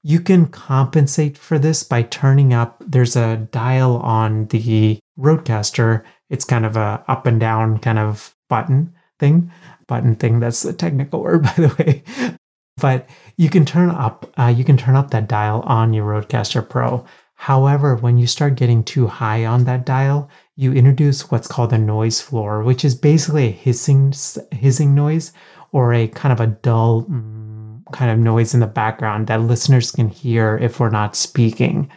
You 0.07 0.19
can 0.19 0.45
compensate 0.45 1.35
for 1.35 1.57
this 1.57 1.81
by 1.81 2.03
turning 2.03 2.53
up. 2.53 2.77
There's 2.85 3.15
a 3.15 3.37
dial 3.37 3.97
on 3.97 4.45
the 4.49 4.99
Rodecaster. 5.17 6.03
It's 6.29 6.45
kind 6.45 6.63
of 6.63 6.77
a 6.77 7.03
up 7.07 7.25
and 7.25 7.39
down 7.39 7.79
kind 7.79 7.97
of 7.97 8.35
button 8.47 8.93
thing. 9.17 9.51
Button 9.87 10.13
thing. 10.13 10.39
That's 10.39 10.63
a 10.63 10.73
technical 10.73 11.21
word, 11.23 11.41
by 11.41 11.53
the 11.53 11.75
way. 11.79 12.03
But 12.77 13.09
you 13.37 13.49
can 13.49 13.65
turn 13.65 13.89
up. 13.89 14.31
Uh, 14.37 14.53
you 14.55 14.63
can 14.63 14.77
turn 14.77 14.95
up 14.95 15.09
that 15.09 15.27
dial 15.27 15.61
on 15.61 15.91
your 15.91 16.05
Rodecaster 16.05 16.69
Pro. 16.69 17.03
However, 17.33 17.95
when 17.95 18.19
you 18.19 18.27
start 18.27 18.53
getting 18.53 18.83
too 18.83 19.07
high 19.07 19.43
on 19.43 19.63
that 19.63 19.87
dial, 19.87 20.29
you 20.55 20.71
introduce 20.71 21.31
what's 21.31 21.47
called 21.47 21.73
a 21.73 21.79
noise 21.79 22.21
floor, 22.21 22.61
which 22.61 22.85
is 22.85 22.93
basically 22.93 23.47
a 23.47 23.51
hissing 23.51 24.13
hissing 24.51 24.93
noise 24.93 25.33
or 25.71 25.95
a 25.95 26.07
kind 26.09 26.31
of 26.31 26.39
a 26.39 26.45
dull. 26.45 27.05
Mm, 27.05 27.34
kind 27.91 28.11
of 28.11 28.19
noise 28.19 28.53
in 28.53 28.59
the 28.59 28.67
background 28.67 29.27
that 29.27 29.41
listeners 29.41 29.91
can 29.91 30.09
hear 30.09 30.57
if 30.57 30.79
we're 30.79 30.89
not 30.89 31.15
speaking. 31.15 31.89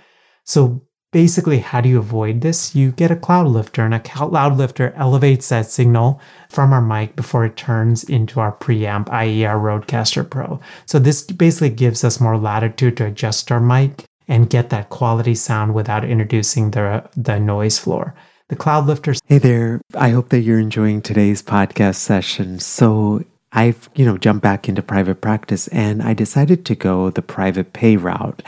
So 0.45 0.83
basically, 1.13 1.59
how 1.59 1.81
do 1.81 1.89
you 1.89 1.99
avoid 1.99 2.41
this? 2.41 2.75
You 2.75 2.93
get 2.93 3.11
a 3.11 3.17
Cloudlifter, 3.17 3.85
and 3.85 3.95
a 3.95 4.01
Cloudlifter 4.01 4.93
elevates 4.97 5.49
that 5.49 5.67
signal 5.67 6.21
from 6.49 6.73
our 6.73 6.83
mic 6.83 7.17
before 7.17 7.45
it 7.45 7.57
turns 7.57 8.05
into 8.05 8.41
our 8.41 8.57
preamp, 8.57 9.09
i.e., 9.11 9.45
our 9.45 9.59
Rodecaster 9.59 10.29
Pro. 10.29 10.61
So 10.87 10.99
this 10.99 11.23
basically 11.23 11.71
gives 11.71 12.05
us 12.05 12.21
more 12.21 12.39
latitude 12.39 12.97
to 12.99 13.07
adjust 13.07 13.51
our 13.51 13.61
mic 13.61 14.05
and 14.29 14.51
get 14.51 14.71
that 14.71 14.91
quality 14.91 15.35
sound 15.35 15.75
without 15.75 16.05
introducing 16.05 16.71
the 16.73 17.09
the 17.17 17.39
noise 17.41 17.79
floor. 17.79 18.15
The 18.49 18.57
cloud 18.57 18.87
Cloudlifter. 18.87 19.19
Hey 19.27 19.39
there. 19.39 19.81
I 19.95 20.11
hope 20.11 20.31
that 20.31 20.41
you're 20.41 20.59
enjoying 20.59 21.03
today's 21.03 21.43
podcast 21.43 21.97
session. 21.97 22.59
So 22.59 23.25
I've, 23.53 23.89
you 23.95 24.05
know, 24.05 24.19
jumped 24.19 24.43
back 24.43 24.69
into 24.69 24.83
private 24.83 25.21
practice 25.21 25.69
and 25.69 26.03
I 26.03 26.15
decided 26.15 26.65
to 26.67 26.75
go 26.75 27.11
the 27.11 27.23
private 27.23 27.73
pay 27.73 27.97
route. 27.97 28.43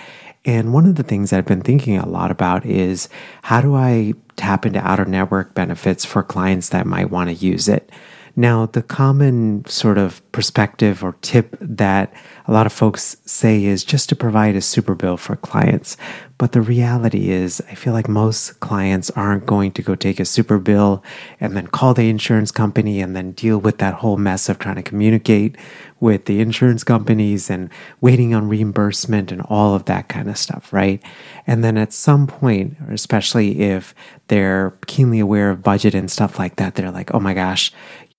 And 0.45 0.73
one 0.73 0.87
of 0.87 0.95
the 0.95 1.03
things 1.03 1.33
I've 1.33 1.47
been 1.47 1.63
thinking 1.63 1.99
a 1.99 2.09
lot 2.09 2.31
about 2.31 2.65
is 2.65 3.09
how 3.43 3.61
do 3.61 3.75
I 3.75 4.15
tap 4.37 4.65
into 4.65 4.81
out 4.81 5.01
of 5.01 5.09
network 5.09 5.55
benefits 5.55 6.05
for 6.05 6.23
clients 6.23 6.71
that 6.71 6.87
might 6.87 7.11
want 7.11 7.29
to 7.29 7.35
use 7.35 7.69
it? 7.69 7.91
Now, 8.37 8.67
the 8.67 8.83
common 8.83 9.65
sort 9.67 9.99
of 9.99 10.21
perspective 10.33 11.03
or 11.03 11.17
tip 11.21 11.57
that 11.61 12.13
a 12.47 12.53
lot 12.53 12.67
of 12.67 12.73
folks 12.73 13.17
say 13.25 13.65
is 13.65 13.85
just 13.85 14.09
to 14.09 14.17
provide 14.17 14.57
a 14.57 14.61
super 14.61 14.95
bill 14.95 15.17
for 15.17 15.37
clients. 15.37 15.97
But 16.39 16.53
the 16.53 16.63
reality 16.63 17.31
is, 17.31 17.61
I 17.71 17.75
feel 17.75 17.93
like 17.93 18.09
most 18.09 18.61
clients 18.61 19.11
aren't 19.11 19.45
going 19.45 19.73
to 19.73 19.83
go 19.83 19.95
take 19.95 20.19
a 20.19 20.25
super 20.25 20.59
bill 20.59 21.05
and 21.39 21.55
then 21.57 21.67
call 21.67 21.93
the 21.93 22.09
insurance 22.09 22.51
company 22.51 23.01
and 23.01 23.15
then 23.15 23.33
deal 23.33 23.59
with 23.59 23.79
that 23.79 23.95
whole 23.95 24.17
mess 24.17 24.49
of 24.49 24.59
trying 24.59 24.77
to 24.77 24.83
communicate 24.83 25.57
with 26.01 26.25
the 26.25 26.41
insurance 26.41 26.83
companies 26.83 27.51
and 27.51 27.69
waiting 28.01 28.35
on 28.35 28.49
reimbursement 28.49 29.31
and 29.31 29.43
all 29.43 29.75
of 29.75 29.85
that 29.85 30.09
kind 30.09 30.31
of 30.31 30.39
stuff, 30.39 30.73
right? 30.73 31.03
And 31.47 31.63
then 31.63 31.77
at 31.77 31.93
some 31.93 32.27
point, 32.27 32.77
especially 32.89 33.61
if 33.61 33.95
they're 34.29 34.71
keenly 34.87 35.21
aware 35.21 35.51
of 35.51 35.63
budget 35.63 35.95
and 35.95 36.11
stuff 36.11 36.39
like 36.39 36.57
that, 36.57 36.75
they're 36.75 36.91
like, 36.91 37.13
oh 37.13 37.21
my 37.21 37.35
gosh, 37.35 37.71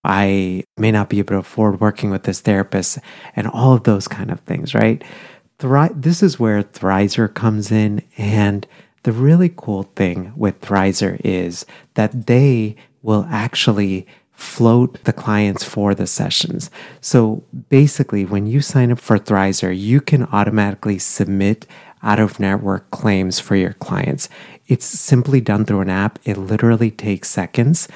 I 0.04 0.64
may 0.78 0.92
not 0.92 1.10
be 1.10 1.20
able 1.20 1.36
to 1.36 1.40
afford 1.40 1.80
working 1.80 2.10
with 2.10 2.24
this 2.24 2.42
therapist 2.42 3.00
and 3.36 3.48
all 3.48 3.74
of 3.74 3.84
those 3.84 4.08
kind 4.08 4.32
of 4.32 4.40
things, 4.42 4.74
right? 4.74 5.04
Thri- 5.60 5.90
this 5.96 6.24
is 6.24 6.40
where 6.40 6.64
Thrizer 6.64 7.32
comes 7.32 7.72
in. 7.72 8.02
And 8.18 8.66
the 9.04 9.12
really 9.12 9.54
cool 9.56 9.84
thing 9.84 10.34
with 10.36 10.60
Thrizer 10.62 11.20
is 11.24 11.66
that 11.94 12.28
they 12.28 12.76
will 13.02 13.28
actually 13.30 14.08
float 14.32 15.04
the 15.04 15.14
clients 15.14 15.64
for 15.64 15.94
the 15.94 16.08
sessions. 16.08 16.72
So 17.00 17.44
basically, 17.70 18.26
when 18.26 18.48
you 18.48 18.60
sign 18.62 18.92
up 18.92 19.00
for 19.00 19.20
Thrizer, 19.20 19.78
you 19.78 20.02
can 20.02 20.24
automatically 20.26 20.98
submit 20.98 21.68
out 22.02 22.20
of 22.20 22.40
network 22.40 22.90
claims 22.90 23.40
for 23.40 23.56
your 23.56 23.74
clients. 23.74 24.30
It's 24.68 24.86
simply 24.86 25.42
done 25.42 25.66
through 25.66 25.82
an 25.82 25.90
app. 25.90 26.18
It 26.24 26.38
literally 26.38 26.90
takes 26.90 27.30
seconds, 27.30 27.88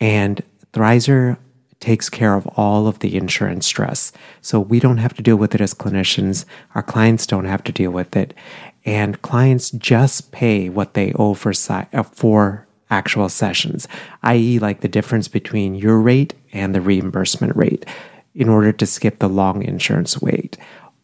and 0.00 0.42
Thrizer 0.72 1.36
takes 1.80 2.08
care 2.08 2.34
of 2.34 2.46
all 2.56 2.86
of 2.86 2.98
the 3.00 3.16
insurance 3.16 3.66
stress. 3.66 4.12
So 4.42 4.60
we 4.60 4.78
don't 4.78 4.98
have 4.98 5.14
to 5.14 5.22
deal 5.22 5.36
with 5.36 5.54
it 5.54 5.60
as 5.60 5.74
clinicians. 5.74 6.44
Our 6.74 6.82
clients 6.82 7.26
don't 7.26 7.46
have 7.46 7.64
to 7.64 7.72
deal 7.72 7.90
with 7.90 8.14
it. 8.16 8.34
And 8.84 9.20
clients 9.22 9.70
just 9.70 10.30
pay 10.32 10.68
what 10.68 10.94
they 10.94 11.12
owe 11.14 11.34
for, 11.34 11.52
uh, 11.70 12.02
for 12.02 12.66
actual 12.90 13.28
sessions, 13.28 13.88
i.e., 14.22 14.58
like 14.58 14.80
the 14.80 14.88
difference 14.88 15.28
between 15.28 15.74
your 15.74 15.98
rate 15.98 16.34
and 16.52 16.74
the 16.74 16.80
reimbursement 16.80 17.56
rate 17.56 17.86
in 18.34 18.48
order 18.48 18.72
to 18.72 18.86
skip 18.86 19.18
the 19.18 19.28
long 19.28 19.62
insurance 19.62 20.20
wait. 20.20 20.56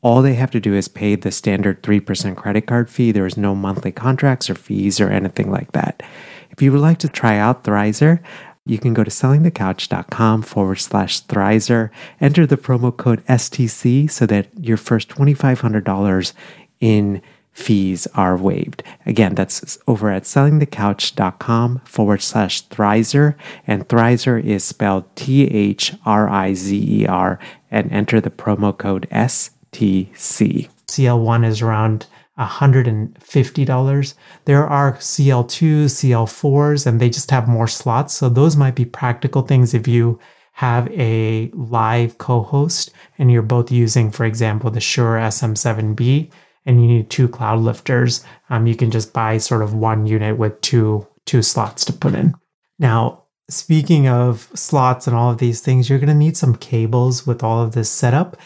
All 0.03 0.23
they 0.23 0.35
have 0.35 0.51
to 0.53 0.61
do 0.61 0.75
is 0.75 0.89
pay 0.89 1.17
the 1.17 1.33
standard 1.33 1.83
3% 1.83 2.37
credit 2.37 2.67
card 2.67 2.91
fee. 2.91 3.13
There 3.13 3.27
is 3.27 3.37
no 3.37 3.55
monthly 3.55 3.93
contracts 3.93 4.49
or 4.49 4.55
fees 4.55 5.01
or 5.01 5.09
anything 5.11 5.51
like 5.51 5.73
that. 5.73 6.03
If 6.51 6.63
you 6.63 6.73
would 6.73 6.81
like 6.81 6.99
to 6.99 7.09
try 7.09 7.37
out 7.39 7.65
Thrizer, 7.65 8.21
you 8.67 8.79
can 8.79 8.93
go 8.93 9.05
to 9.05 9.11
sellingthecouch.com 9.11 10.43
forward 10.43 10.77
slash 10.77 11.23
Thrizer, 11.23 11.91
enter 12.21 12.47
the 12.47 12.57
promo 12.57 12.95
code 12.95 13.25
STC 13.27 14.11
so 14.11 14.27
that 14.27 14.49
your 14.59 14.77
first 14.77 15.09
$2,500 15.09 16.33
in 16.81 17.23
fees 17.53 18.07
are 18.09 18.37
waived. 18.37 18.83
Again, 19.07 19.35
that's 19.35 19.79
over 19.87 20.11
at 20.11 20.25
sellingthecouch.com 20.25 21.81
forward 21.85 22.21
slash 22.21 22.67
Thrizer. 22.69 23.35
And 23.67 23.89
Thrizer 23.89 24.43
is 24.43 24.63
spelled 24.63 25.05
T 25.17 25.45
H 25.45 25.95
R 26.05 26.29
I 26.29 26.53
Z 26.53 27.03
E 27.03 27.07
R 27.07 27.39
and 27.71 27.91
enter 27.91 28.21
the 28.21 28.31
promo 28.31 28.77
code 28.77 29.09
STC. 29.11 30.69
CL1 30.87 31.47
is 31.47 31.63
around 31.63 32.07
$150. 32.39 34.15
There 34.45 34.67
are 34.67 34.93
CL2, 34.95 35.85
CL4s, 35.85 36.87
and 36.87 37.01
they 37.01 37.09
just 37.09 37.31
have 37.31 37.49
more 37.49 37.69
slots. 37.69 38.15
So 38.15 38.29
those 38.29 38.57
might 38.57 38.75
be 38.75 38.85
practical 38.85 39.43
things 39.43 39.75
if 39.75 39.89
you 39.89 40.19
have 40.53 40.91
a 40.93 41.51
live 41.53 42.17
co 42.19 42.43
host 42.43 42.91
and 43.19 43.31
you're 43.31 43.43
both 43.43 43.71
using, 43.71 44.11
for 44.11 44.25
example, 44.25 44.71
the 44.71 44.81
Shure 44.81 45.19
SM7B 45.19 46.31
and 46.65 46.81
you 46.81 46.89
need 46.89 47.11
two 47.11 47.29
cloud 47.29 47.61
lifters, 47.61 48.25
um, 48.51 48.67
you 48.67 48.75
can 48.75 48.91
just 48.91 49.13
buy 49.13 49.39
sort 49.39 49.63
of 49.63 49.75
one 49.75 50.07
unit 50.07 50.39
with 50.39 50.61
two 50.63 51.07
two 51.27 51.43
slots 51.43 51.85
to 51.85 51.93
put 51.93 52.15
in. 52.15 52.35
Now, 52.79 53.25
speaking 53.51 54.09
of 54.09 54.49
slots 54.55 55.07
and 55.07 55.15
all 55.15 55.31
of 55.31 55.39
these 55.39 55.61
things, 55.61 55.89
you're 55.91 55.99
going 55.99 56.09
to 56.09 56.15
need 56.15 56.37
some 56.37 56.57
cables 56.57 57.27
with 57.27 57.43
all 57.43 57.63
of 57.63 57.73
this 57.73 57.91
setup. 57.91 58.37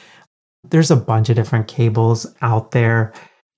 There's 0.69 0.91
a 0.91 0.97
bunch 0.97 1.29
of 1.29 1.37
different 1.37 1.69
cables 1.69 2.27
out 2.43 2.73
there. 2.73 3.13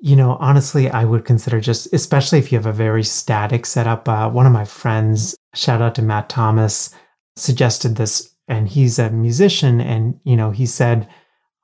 You 0.04 0.16
know, 0.16 0.36
honestly, 0.40 0.90
I 0.90 1.04
would 1.04 1.24
consider 1.24 1.60
just, 1.60 1.86
especially 1.92 2.40
if 2.40 2.50
you 2.50 2.58
have 2.58 2.66
a 2.66 2.72
very 2.72 3.04
static 3.04 3.64
setup. 3.64 4.08
Uh, 4.08 4.28
one 4.28 4.46
of 4.46 4.52
my 4.52 4.64
friends, 4.64 5.36
shout 5.54 5.80
out 5.80 5.94
to 5.94 6.02
Matt 6.02 6.28
Thomas, 6.28 6.90
suggested 7.36 7.94
this, 7.94 8.34
and 8.48 8.68
he's 8.68 8.98
a 8.98 9.10
musician. 9.10 9.80
And, 9.80 10.18
you 10.24 10.34
know, 10.34 10.50
he 10.50 10.66
said, 10.66 11.08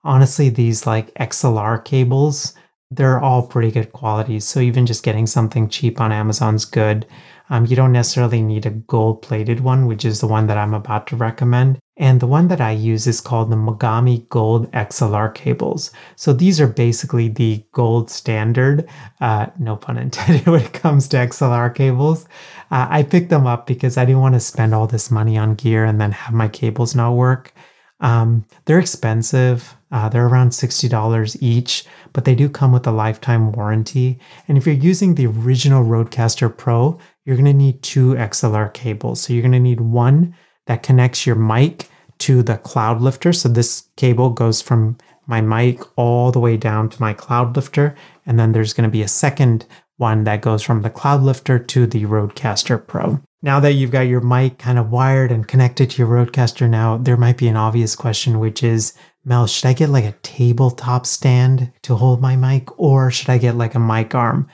honestly, 0.04 0.50
these 0.50 0.87
like 0.87 1.12
XLR 1.14 1.85
cables, 1.85 2.54
they're 2.92 3.18
all 3.18 3.45
pretty 3.45 3.73
good 3.73 3.90
quality. 3.90 4.38
So 4.38 4.61
even 4.61 4.87
just 4.87 5.02
getting 5.02 5.26
something 5.26 5.68
cheap 5.68 6.00
on 6.00 6.12
Amazon's 6.12 6.64
good. 6.64 7.07
Um, 7.50 7.67
you 7.67 7.76
don't 7.76 7.93
necessarily 7.93 8.43
need 8.43 8.67
a 8.67 8.71
gold 8.71 9.23
plated 9.23 9.61
one, 9.61 9.87
which 9.87 10.05
is 10.05 10.21
the 10.21 10.26
one 10.26 10.47
that 10.47 10.59
I'm 10.59 10.75
about 10.75 11.07
to 11.09 11.17
recommend. 11.17 11.78
And 11.97 12.21
the 12.21 12.26
one 12.26 12.49
that 12.49 12.61
I 12.61 12.71
use 12.71 13.06
is 13.06 13.21
called 13.21 13.50
the 13.50 13.56
Mogami 13.56 14.28
Gold 14.28 14.71
XLR 14.71 15.34
cables. 15.34 15.91
So 16.15 16.32
these 16.32 16.61
are 16.61 16.69
basically 16.69 17.28
the 17.28 17.65
gold 17.73 18.11
standard, 18.11 18.89
uh, 19.21 19.47
no 19.58 19.76
pun 19.76 19.99
intended, 19.99 20.47
when 20.47 20.63
it 20.63 20.73
comes 20.73 21.08
to 21.08 21.17
XLR 21.17 21.75
cables. 21.75 22.26
Uh, 22.71 22.87
I 22.89 23.02
picked 23.02 23.30
them 23.30 23.47
up 23.47 23.67
because 23.67 23.97
I 23.97 24.04
didn't 24.04 24.21
want 24.21 24.34
to 24.34 24.41
spend 24.41 24.75
all 24.75 24.87
this 24.87 25.11
money 25.11 25.37
on 25.37 25.54
gear 25.54 25.84
and 25.84 26.00
then 26.00 26.13
have 26.13 26.34
my 26.34 26.49
cables 26.49 26.95
not 26.95 27.15
work. 27.15 27.52
Um, 28.00 28.45
they're 28.65 28.78
expensive. 28.78 29.75
Uh, 29.91 30.08
they're 30.08 30.26
around 30.26 30.50
$60 30.50 31.37
each, 31.41 31.84
but 32.13 32.25
they 32.25 32.34
do 32.34 32.49
come 32.49 32.73
with 32.73 32.87
a 32.87 32.93
lifetime 32.93 33.52
warranty. 33.52 34.19
And 34.47 34.58
if 34.58 34.67
you're 34.67 34.75
using 34.75 35.15
the 35.15 35.26
original 35.26 35.84
Rodecaster 35.84 36.54
Pro, 36.54 36.99
you're 37.25 37.37
going 37.37 37.47
to 37.47 37.52
need 37.52 37.82
two 37.82 38.15
XLR 38.15 38.73
cables. 38.73 39.21
So 39.21 39.32
you're 39.32 39.43
going 39.43 39.52
to 39.52 39.61
need 39.61 39.80
one 39.80 40.34
that 40.67 40.82
connects 40.82 41.26
your 41.26 41.37
mic 41.37 41.89
to 42.19 42.43
the 42.43 42.58
cloud 42.58 43.00
lifter. 43.00 43.32
So 43.32 43.49
this 43.49 43.89
cable 43.97 44.30
goes 44.30 44.61
from 44.61 44.99
my 45.26 45.41
mic 45.41 45.80
all 45.97 46.32
the 46.32 46.41
way 46.41 46.56
down 46.56 46.89
to 46.91 47.00
my 47.00 47.13
cloud 47.15 47.56
lifter. 47.56 47.95
And 48.26 48.39
then 48.39 48.52
there's 48.52 48.73
going 48.73 48.89
to 48.89 48.93
be 48.93 49.02
a 49.02 49.08
second 49.08 49.67
one 49.97 50.25
that 50.25 50.43
goes 50.43 50.63
from 50.63 50.82
the 50.82 50.91
cloud 50.91 51.23
lifter 51.23 51.58
to 51.58 51.87
the 51.87 52.04
Rodecaster 52.04 52.84
Pro. 52.87 53.21
Now 53.40 53.60
that 53.60 53.74
you've 53.74 53.92
got 53.92 54.08
your 54.08 54.20
mic 54.20 54.58
kind 54.58 54.78
of 54.78 54.90
wired 54.90 55.30
and 55.30 55.46
connected 55.46 55.90
to 55.90 56.02
your 56.02 56.08
Rodecaster 56.08 56.68
now, 56.68 56.96
there 56.96 57.16
might 57.16 57.36
be 57.36 57.46
an 57.46 57.56
obvious 57.56 57.94
question, 57.94 58.40
which 58.40 58.64
is, 58.64 58.94
Mel, 59.24 59.46
should 59.46 59.66
I 59.66 59.74
get 59.74 59.90
like 59.90 60.04
a 60.04 60.16
tabletop 60.22 61.06
stand 61.06 61.70
to 61.82 61.94
hold 61.94 62.20
my 62.20 62.34
mic 62.34 62.76
or 62.80 63.12
should 63.12 63.30
I 63.30 63.38
get 63.38 63.54
like 63.54 63.76
a 63.76 63.80
mic 63.80 64.12
arm? 64.12 64.48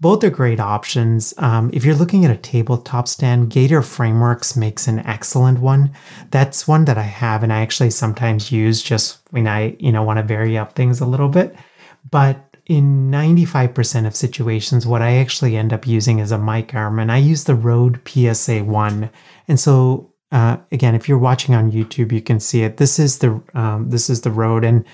Both 0.00 0.24
are 0.24 0.30
great 0.30 0.58
options. 0.58 1.32
Um, 1.38 1.70
if 1.72 1.84
you're 1.84 1.94
looking 1.94 2.24
at 2.24 2.30
a 2.32 2.36
tabletop 2.36 3.06
stand, 3.06 3.50
Gator 3.50 3.82
Frameworks 3.82 4.56
makes 4.56 4.88
an 4.88 4.98
excellent 5.00 5.60
one. 5.60 5.92
That's 6.32 6.66
one 6.66 6.86
that 6.86 6.98
I 6.98 7.02
have 7.02 7.44
and 7.44 7.52
I 7.52 7.60
actually 7.60 7.90
sometimes 7.90 8.50
use 8.50 8.82
just 8.82 9.20
when 9.30 9.46
I, 9.46 9.76
you 9.78 9.92
know, 9.92 10.02
want 10.02 10.18
to 10.18 10.24
vary 10.24 10.58
up 10.58 10.74
things 10.74 11.00
a 11.00 11.06
little 11.06 11.28
bit. 11.28 11.54
But 12.10 12.53
in 12.66 13.10
95% 13.10 14.06
of 14.06 14.16
situations, 14.16 14.86
what 14.86 15.02
I 15.02 15.16
actually 15.16 15.56
end 15.56 15.72
up 15.72 15.86
using 15.86 16.18
is 16.18 16.32
a 16.32 16.38
mic 16.38 16.74
arm, 16.74 16.98
and 16.98 17.12
I 17.12 17.18
use 17.18 17.44
the 17.44 17.54
Rode 17.54 18.00
PSA 18.08 18.64
1. 18.64 19.10
And 19.48 19.60
so, 19.60 20.14
uh, 20.32 20.56
again, 20.72 20.94
if 20.94 21.08
you're 21.08 21.18
watching 21.18 21.54
on 21.54 21.70
YouTube, 21.70 22.10
you 22.10 22.22
can 22.22 22.40
see 22.40 22.62
it. 22.62 22.78
This 22.78 22.98
is 22.98 23.18
the 23.18 23.42
um, 23.54 23.90
this 23.90 24.08
is 24.08 24.22
the 24.22 24.30
Rode, 24.30 24.64
and 24.64 24.84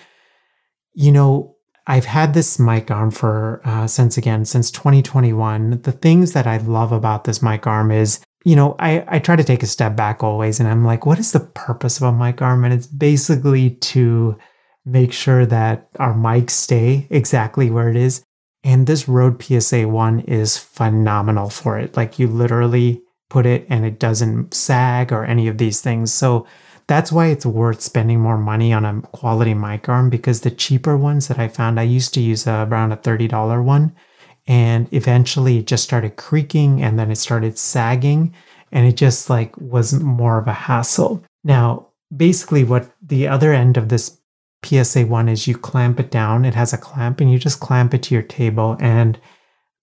you 0.94 1.12
know, 1.12 1.54
I've 1.86 2.04
had 2.04 2.34
this 2.34 2.58
mic 2.58 2.90
arm 2.90 3.12
for 3.12 3.62
uh, 3.64 3.86
since 3.86 4.18
again 4.18 4.44
since 4.44 4.70
2021. 4.72 5.82
The 5.82 5.92
things 5.92 6.32
that 6.32 6.46
I 6.46 6.56
love 6.58 6.90
about 6.90 7.24
this 7.24 7.40
mic 7.40 7.66
arm 7.66 7.92
is, 7.92 8.20
you 8.44 8.56
know, 8.56 8.74
I 8.80 9.04
I 9.06 9.18
try 9.20 9.36
to 9.36 9.44
take 9.44 9.62
a 9.62 9.66
step 9.66 9.94
back 9.94 10.24
always, 10.24 10.58
and 10.58 10.68
I'm 10.68 10.84
like, 10.84 11.06
what 11.06 11.20
is 11.20 11.30
the 11.30 11.40
purpose 11.40 11.98
of 11.98 12.02
a 12.02 12.12
mic 12.12 12.42
arm? 12.42 12.64
And 12.64 12.74
it's 12.74 12.88
basically 12.88 13.70
to 13.70 14.36
make 14.84 15.12
sure 15.12 15.46
that 15.46 15.88
our 15.98 16.14
mics 16.14 16.50
stay 16.50 17.06
exactly 17.10 17.70
where 17.70 17.88
it 17.88 17.96
is. 17.96 18.22
And 18.62 18.86
this 18.86 19.08
Rode 19.08 19.42
PSA 19.42 19.88
1 19.88 20.20
is 20.20 20.58
phenomenal 20.58 21.48
for 21.48 21.78
it. 21.78 21.96
Like 21.96 22.18
you 22.18 22.26
literally 22.26 23.02
put 23.28 23.46
it 23.46 23.66
and 23.70 23.86
it 23.86 23.98
doesn't 23.98 24.52
sag 24.52 25.12
or 25.12 25.24
any 25.24 25.48
of 25.48 25.58
these 25.58 25.80
things. 25.80 26.12
So 26.12 26.46
that's 26.86 27.12
why 27.12 27.26
it's 27.26 27.46
worth 27.46 27.80
spending 27.80 28.20
more 28.20 28.36
money 28.36 28.72
on 28.72 28.84
a 28.84 29.00
quality 29.12 29.54
mic 29.54 29.88
arm 29.88 30.10
because 30.10 30.40
the 30.40 30.50
cheaper 30.50 30.96
ones 30.96 31.28
that 31.28 31.38
I 31.38 31.48
found, 31.48 31.78
I 31.78 31.84
used 31.84 32.12
to 32.14 32.20
use 32.20 32.46
a, 32.46 32.66
around 32.68 32.92
a 32.92 32.96
$30 32.96 33.64
one. 33.64 33.94
And 34.46 34.92
eventually 34.92 35.58
it 35.58 35.68
just 35.68 35.84
started 35.84 36.16
creaking 36.16 36.82
and 36.82 36.98
then 36.98 37.10
it 37.10 37.16
started 37.16 37.56
sagging 37.56 38.34
and 38.72 38.86
it 38.86 38.96
just 38.96 39.30
like 39.30 39.56
was 39.58 39.94
more 40.00 40.38
of 40.38 40.48
a 40.48 40.52
hassle. 40.52 41.22
Now, 41.44 41.86
basically 42.14 42.64
what 42.64 42.90
the 43.00 43.28
other 43.28 43.52
end 43.52 43.76
of 43.76 43.88
this 43.88 44.19
PSA 44.64 45.06
1 45.06 45.28
is 45.28 45.46
you 45.46 45.56
clamp 45.56 45.98
it 46.00 46.10
down. 46.10 46.44
It 46.44 46.54
has 46.54 46.72
a 46.72 46.78
clamp 46.78 47.20
and 47.20 47.30
you 47.30 47.38
just 47.38 47.60
clamp 47.60 47.94
it 47.94 48.02
to 48.04 48.14
your 48.14 48.22
table. 48.22 48.76
And 48.80 49.18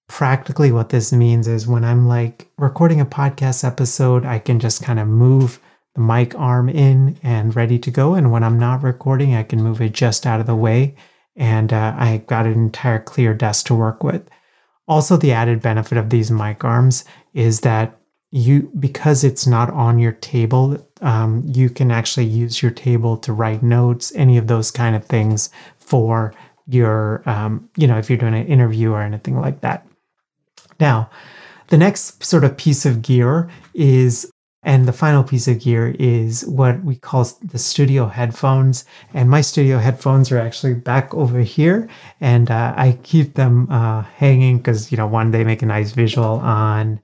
practically 0.08 0.72
what 0.72 0.90
this 0.90 1.12
means 1.12 1.48
is 1.48 1.68
when 1.68 1.84
I'm 1.84 2.08
like 2.08 2.48
recording 2.58 3.02
a 3.02 3.06
podcast 3.06 3.64
episode, 3.64 4.26
I 4.26 4.40
can 4.40 4.60
just 4.60 4.84
kind 4.84 5.00
of 5.00 5.08
move 5.08 5.60
the 5.96 6.02
mic 6.02 6.36
arm 6.36 6.70
in 6.70 7.20
and 7.24 7.56
ready 7.56 7.80
to 7.80 7.92
go. 7.92 8.14
And 8.14 8.32
when 8.32 8.44
I'm 8.44 8.60
not 8.60 8.84
recording, 8.84 9.36
I 9.36 9.44
can 9.44 9.62
move 9.62 9.82
it 9.82 9.94
just 9.94 10.26
out 10.26 10.40
of 10.40 10.46
the 10.46 10.56
way. 10.56 10.96
And 11.36 11.74
uh, 11.74 11.96
I 11.98 12.24
got 12.28 12.46
an 12.46 12.54
entire 12.54 13.00
clear 13.00 13.34
desk 13.34 13.68
to 13.68 13.76
work 13.76 14.04
with. 14.04 14.28
Also, 14.88 15.18
the 15.18 15.34
added 15.34 15.62
benefit 15.62 15.98
of 15.98 16.10
these 16.10 16.32
mic 16.32 16.64
arms 16.64 17.04
is 17.34 17.62
that 17.62 18.00
you 18.32 18.72
because 18.80 19.24
it's 19.24 19.48
not 19.48 19.70
on 19.72 20.00
your 20.00 20.12
table 20.12 20.78
um, 21.02 21.44
you 21.46 21.70
can 21.70 21.92
actually 21.92 22.26
use 22.26 22.62
your 22.62 22.72
table 22.72 23.18
to 23.18 23.32
write 23.32 23.64
notes 23.64 24.12
any 24.16 24.38
of 24.38 24.48
those 24.48 24.72
kind 24.72 24.96
of 24.96 25.06
things 25.06 25.50
for 25.80 26.34
your 26.68 27.24
um, 27.26 27.70
you 27.78 27.88
know 27.88 27.98
if 27.98 28.10
you're 28.10 28.18
doing 28.18 28.36
an 28.36 28.48
interview 28.48 28.92
or 28.92 29.02
anything 29.02 29.40
like 29.40 29.62
that 29.62 29.88
now 30.80 31.10
the 31.70 31.78
next 31.78 32.24
sort 32.24 32.44
of 32.44 32.58
piece 32.58 32.86
of 32.86 33.02
gear 33.02 33.50
is 33.74 34.30
And 34.64 34.86
the 34.86 34.92
final 34.94 35.24
piece 35.24 35.48
of 35.48 35.60
gear 35.62 35.96
is 35.98 36.46
what 36.46 36.84
we 36.84 36.96
call 36.98 37.24
the 37.42 37.60
studio 37.60 38.08
headphones. 38.08 38.86
And 39.14 39.30
my 39.30 39.42
studio 39.42 39.78
headphones 39.78 40.32
are 40.32 40.40
actually 40.40 40.74
back 40.74 41.14
over 41.14 41.40
here. 41.40 41.88
And 42.20 42.52
uh, 42.52 42.74
I 42.76 43.00
keep 43.04 43.36
them 43.36 43.68
uh, 43.70 44.02
hanging 44.02 44.58
because, 44.58 44.92
you 44.92 44.98
know, 44.98 45.08
one, 45.08 45.32
they 45.32 45.44
make 45.46 45.62
a 45.62 45.68
nice 45.68 45.92
visual 45.94 46.42
on 46.42 47.00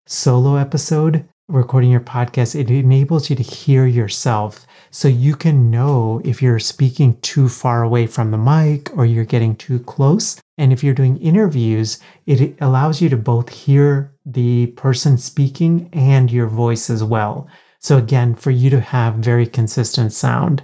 solo 0.07 0.55
episode, 0.55 1.29
recording 1.47 1.91
your 1.91 1.99
podcast, 1.99 2.59
it 2.59 2.71
enables 2.71 3.29
you 3.29 3.35
to 3.35 3.43
hear 3.43 3.85
yourself. 3.85 4.65
So 4.91 5.07
you 5.07 5.35
can 5.35 5.69
know 5.69 6.21
if 6.23 6.41
you're 6.41 6.59
speaking 6.59 7.19
too 7.21 7.47
far 7.47 7.83
away 7.83 8.07
from 8.07 8.31
the 8.31 8.37
mic 8.37 8.95
or 8.97 9.05
you're 9.05 9.25
getting 9.25 9.55
too 9.55 9.79
close. 9.79 10.41
And 10.57 10.73
if 10.73 10.83
you're 10.83 10.93
doing 10.93 11.17
interviews, 11.17 11.99
it 12.25 12.57
allows 12.59 13.01
you 13.01 13.09
to 13.09 13.17
both 13.17 13.49
hear 13.49 14.13
the 14.25 14.67
person 14.67 15.17
speaking 15.17 15.89
and 15.93 16.31
your 16.31 16.47
voice 16.47 16.89
as 16.89 17.03
well. 17.03 17.47
So 17.79 17.97
again, 17.97 18.35
for 18.35 18.51
you 18.51 18.69
to 18.71 18.81
have 18.81 19.15
very 19.15 19.45
consistent 19.45 20.11
sound. 20.11 20.63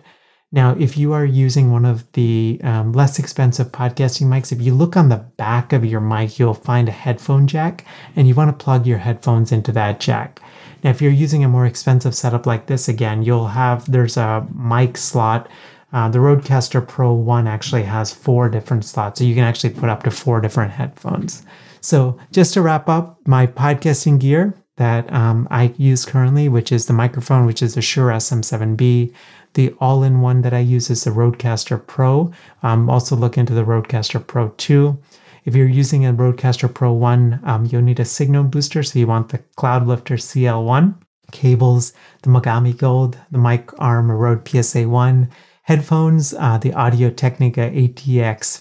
Now, 0.55 0.73
if 0.79 0.97
you 0.97 1.11
are 1.11 1.25
using 1.25 1.69
one 1.69 1.83
of 1.83 2.09
the 2.13 2.61
um, 2.63 2.93
less 2.93 3.19
expensive 3.19 3.73
podcasting 3.73 4.27
mics, 4.27 4.53
if 4.53 4.61
you 4.61 4.73
look 4.73 4.95
on 4.95 5.09
the 5.09 5.17
back 5.17 5.73
of 5.73 5.83
your 5.83 5.99
mic, 5.99 6.39
you'll 6.39 6.53
find 6.53 6.87
a 6.87 6.93
headphone 6.93 7.45
jack 7.45 7.83
and 8.15 8.25
you 8.25 8.35
want 8.35 8.57
to 8.57 8.63
plug 8.63 8.87
your 8.87 8.99
headphones 8.99 9.51
into 9.51 9.73
that 9.73 9.99
jack. 9.99 10.39
Now, 10.81 10.91
if 10.91 11.01
you're 11.01 11.11
using 11.11 11.43
a 11.43 11.49
more 11.49 11.65
expensive 11.65 12.15
setup 12.15 12.45
like 12.45 12.67
this, 12.67 12.87
again, 12.87 13.21
you'll 13.21 13.49
have, 13.49 13.91
there's 13.91 14.15
a 14.15 14.47
mic 14.55 14.95
slot. 14.97 15.49
Uh, 15.91 16.07
the 16.07 16.19
Rodecaster 16.19 16.87
Pro 16.87 17.13
1 17.13 17.47
actually 17.47 17.83
has 17.83 18.13
four 18.13 18.47
different 18.47 18.85
slots, 18.85 19.19
so 19.19 19.25
you 19.25 19.35
can 19.35 19.43
actually 19.43 19.73
put 19.73 19.89
up 19.89 20.03
to 20.03 20.11
four 20.11 20.39
different 20.39 20.71
headphones. 20.71 21.45
So, 21.81 22.17
just 22.31 22.53
to 22.53 22.61
wrap 22.61 22.87
up 22.87 23.19
my 23.27 23.45
podcasting 23.45 24.21
gear, 24.21 24.55
that 24.77 25.11
um, 25.13 25.47
I 25.51 25.73
use 25.77 26.05
currently, 26.05 26.49
which 26.49 26.71
is 26.71 26.85
the 26.85 26.93
microphone, 26.93 27.45
which 27.45 27.61
is 27.61 27.75
the 27.75 27.81
Shure 27.81 28.09
SM7B. 28.09 29.13
The 29.55 29.73
all 29.79 30.03
in 30.03 30.21
one 30.21 30.41
that 30.41 30.53
I 30.53 30.59
use 30.59 30.89
is 30.89 31.03
the 31.03 31.11
Rodecaster 31.11 31.85
Pro. 31.85 32.31
Um, 32.61 32.89
also, 32.89 33.15
look 33.15 33.37
into 33.37 33.53
the 33.53 33.63
Rodecaster 33.63 34.25
Pro 34.25 34.49
2. 34.57 34.97
If 35.45 35.55
you're 35.55 35.67
using 35.67 36.05
a 36.05 36.13
Rodecaster 36.13 36.71
Pro 36.71 36.91
1, 36.91 37.39
um, 37.43 37.65
you'll 37.65 37.81
need 37.81 37.99
a 37.99 38.05
signal 38.05 38.43
booster. 38.43 38.83
So, 38.83 38.99
you 38.99 39.07
want 39.07 39.29
the 39.29 39.39
Cloudlifter 39.57 40.17
CL1 40.19 40.95
cables, 41.31 41.93
the 42.21 42.29
Mogami 42.29 42.77
Gold, 42.77 43.17
the 43.31 43.37
mic 43.37 43.71
arm 43.79 44.11
Rode 44.11 44.47
PSA 44.47 44.87
1, 44.89 45.29
headphones, 45.63 46.33
uh, 46.33 46.57
the 46.57 46.73
Audio 46.73 47.09
Technica 47.09 47.71
ATX 47.71 48.59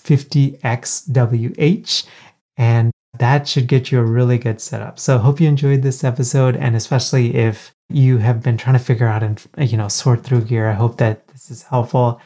50XWH, 0.62 2.06
and 2.56 2.93
that 3.18 3.46
should 3.46 3.66
get 3.66 3.90
you 3.90 4.00
a 4.00 4.04
really 4.04 4.38
good 4.38 4.60
setup. 4.60 4.98
So 4.98 5.18
hope 5.18 5.40
you 5.40 5.48
enjoyed 5.48 5.82
this 5.82 6.04
episode 6.04 6.56
and 6.56 6.74
especially 6.74 7.34
if 7.34 7.72
you 7.88 8.18
have 8.18 8.42
been 8.42 8.56
trying 8.56 8.78
to 8.78 8.84
figure 8.84 9.06
out 9.06 9.22
and 9.22 9.40
you 9.58 9.76
know 9.76 9.88
sort 9.88 10.24
through 10.24 10.42
gear, 10.42 10.68
I 10.68 10.74
hope 10.74 10.98
that 10.98 11.26
this 11.28 11.50
is 11.50 11.62
helpful. 11.62 12.20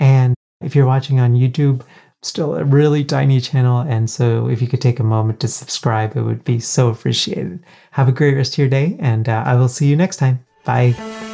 And 0.00 0.34
if 0.62 0.74
you're 0.74 0.86
watching 0.86 1.20
on 1.20 1.34
YouTube, 1.34 1.82
still 2.22 2.56
a 2.56 2.64
really 2.64 3.04
tiny 3.04 3.40
channel 3.40 3.80
and 3.80 4.08
so 4.08 4.48
if 4.48 4.62
you 4.62 4.68
could 4.68 4.80
take 4.80 4.98
a 4.98 5.04
moment 5.04 5.40
to 5.40 5.48
subscribe, 5.48 6.16
it 6.16 6.22
would 6.22 6.44
be 6.44 6.58
so 6.58 6.88
appreciated. 6.88 7.64
Have 7.92 8.08
a 8.08 8.12
great 8.12 8.34
rest 8.34 8.54
of 8.54 8.58
your 8.58 8.68
day 8.68 8.96
and 8.98 9.28
uh, 9.28 9.42
I 9.46 9.54
will 9.56 9.68
see 9.68 9.86
you 9.86 9.96
next 9.96 10.16
time. 10.16 10.44
Bye. 10.64 11.33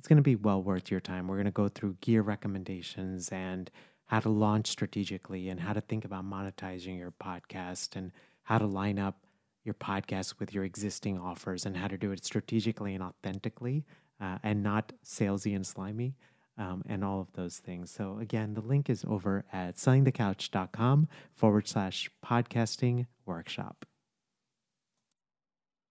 it's 0.00 0.08
going 0.08 0.16
to 0.16 0.22
be 0.22 0.34
well 0.34 0.62
worth 0.62 0.90
your 0.90 0.98
time. 0.98 1.28
We're 1.28 1.36
going 1.36 1.44
to 1.44 1.50
go 1.50 1.68
through 1.68 1.98
gear 2.00 2.22
recommendations 2.22 3.28
and 3.28 3.70
how 4.06 4.20
to 4.20 4.30
launch 4.30 4.68
strategically 4.68 5.50
and 5.50 5.60
how 5.60 5.74
to 5.74 5.82
think 5.82 6.06
about 6.06 6.24
monetizing 6.24 6.96
your 6.96 7.10
podcast 7.10 7.96
and 7.96 8.10
how 8.44 8.56
to 8.56 8.64
line 8.64 8.98
up 8.98 9.26
your 9.62 9.74
podcast 9.74 10.40
with 10.40 10.54
your 10.54 10.64
existing 10.64 11.18
offers 11.18 11.66
and 11.66 11.76
how 11.76 11.86
to 11.86 11.98
do 11.98 12.12
it 12.12 12.24
strategically 12.24 12.94
and 12.94 13.04
authentically 13.04 13.84
uh, 14.22 14.38
and 14.42 14.62
not 14.62 14.90
salesy 15.04 15.54
and 15.54 15.66
slimy 15.66 16.16
um, 16.56 16.82
and 16.88 17.04
all 17.04 17.20
of 17.20 17.30
those 17.34 17.58
things. 17.58 17.90
So, 17.90 18.16
again, 18.20 18.54
the 18.54 18.62
link 18.62 18.88
is 18.88 19.04
over 19.06 19.44
at 19.52 19.76
sellingthecouch.com 19.76 21.08
forward 21.34 21.68
slash 21.68 22.10
podcasting 22.24 23.04
workshop. 23.26 23.84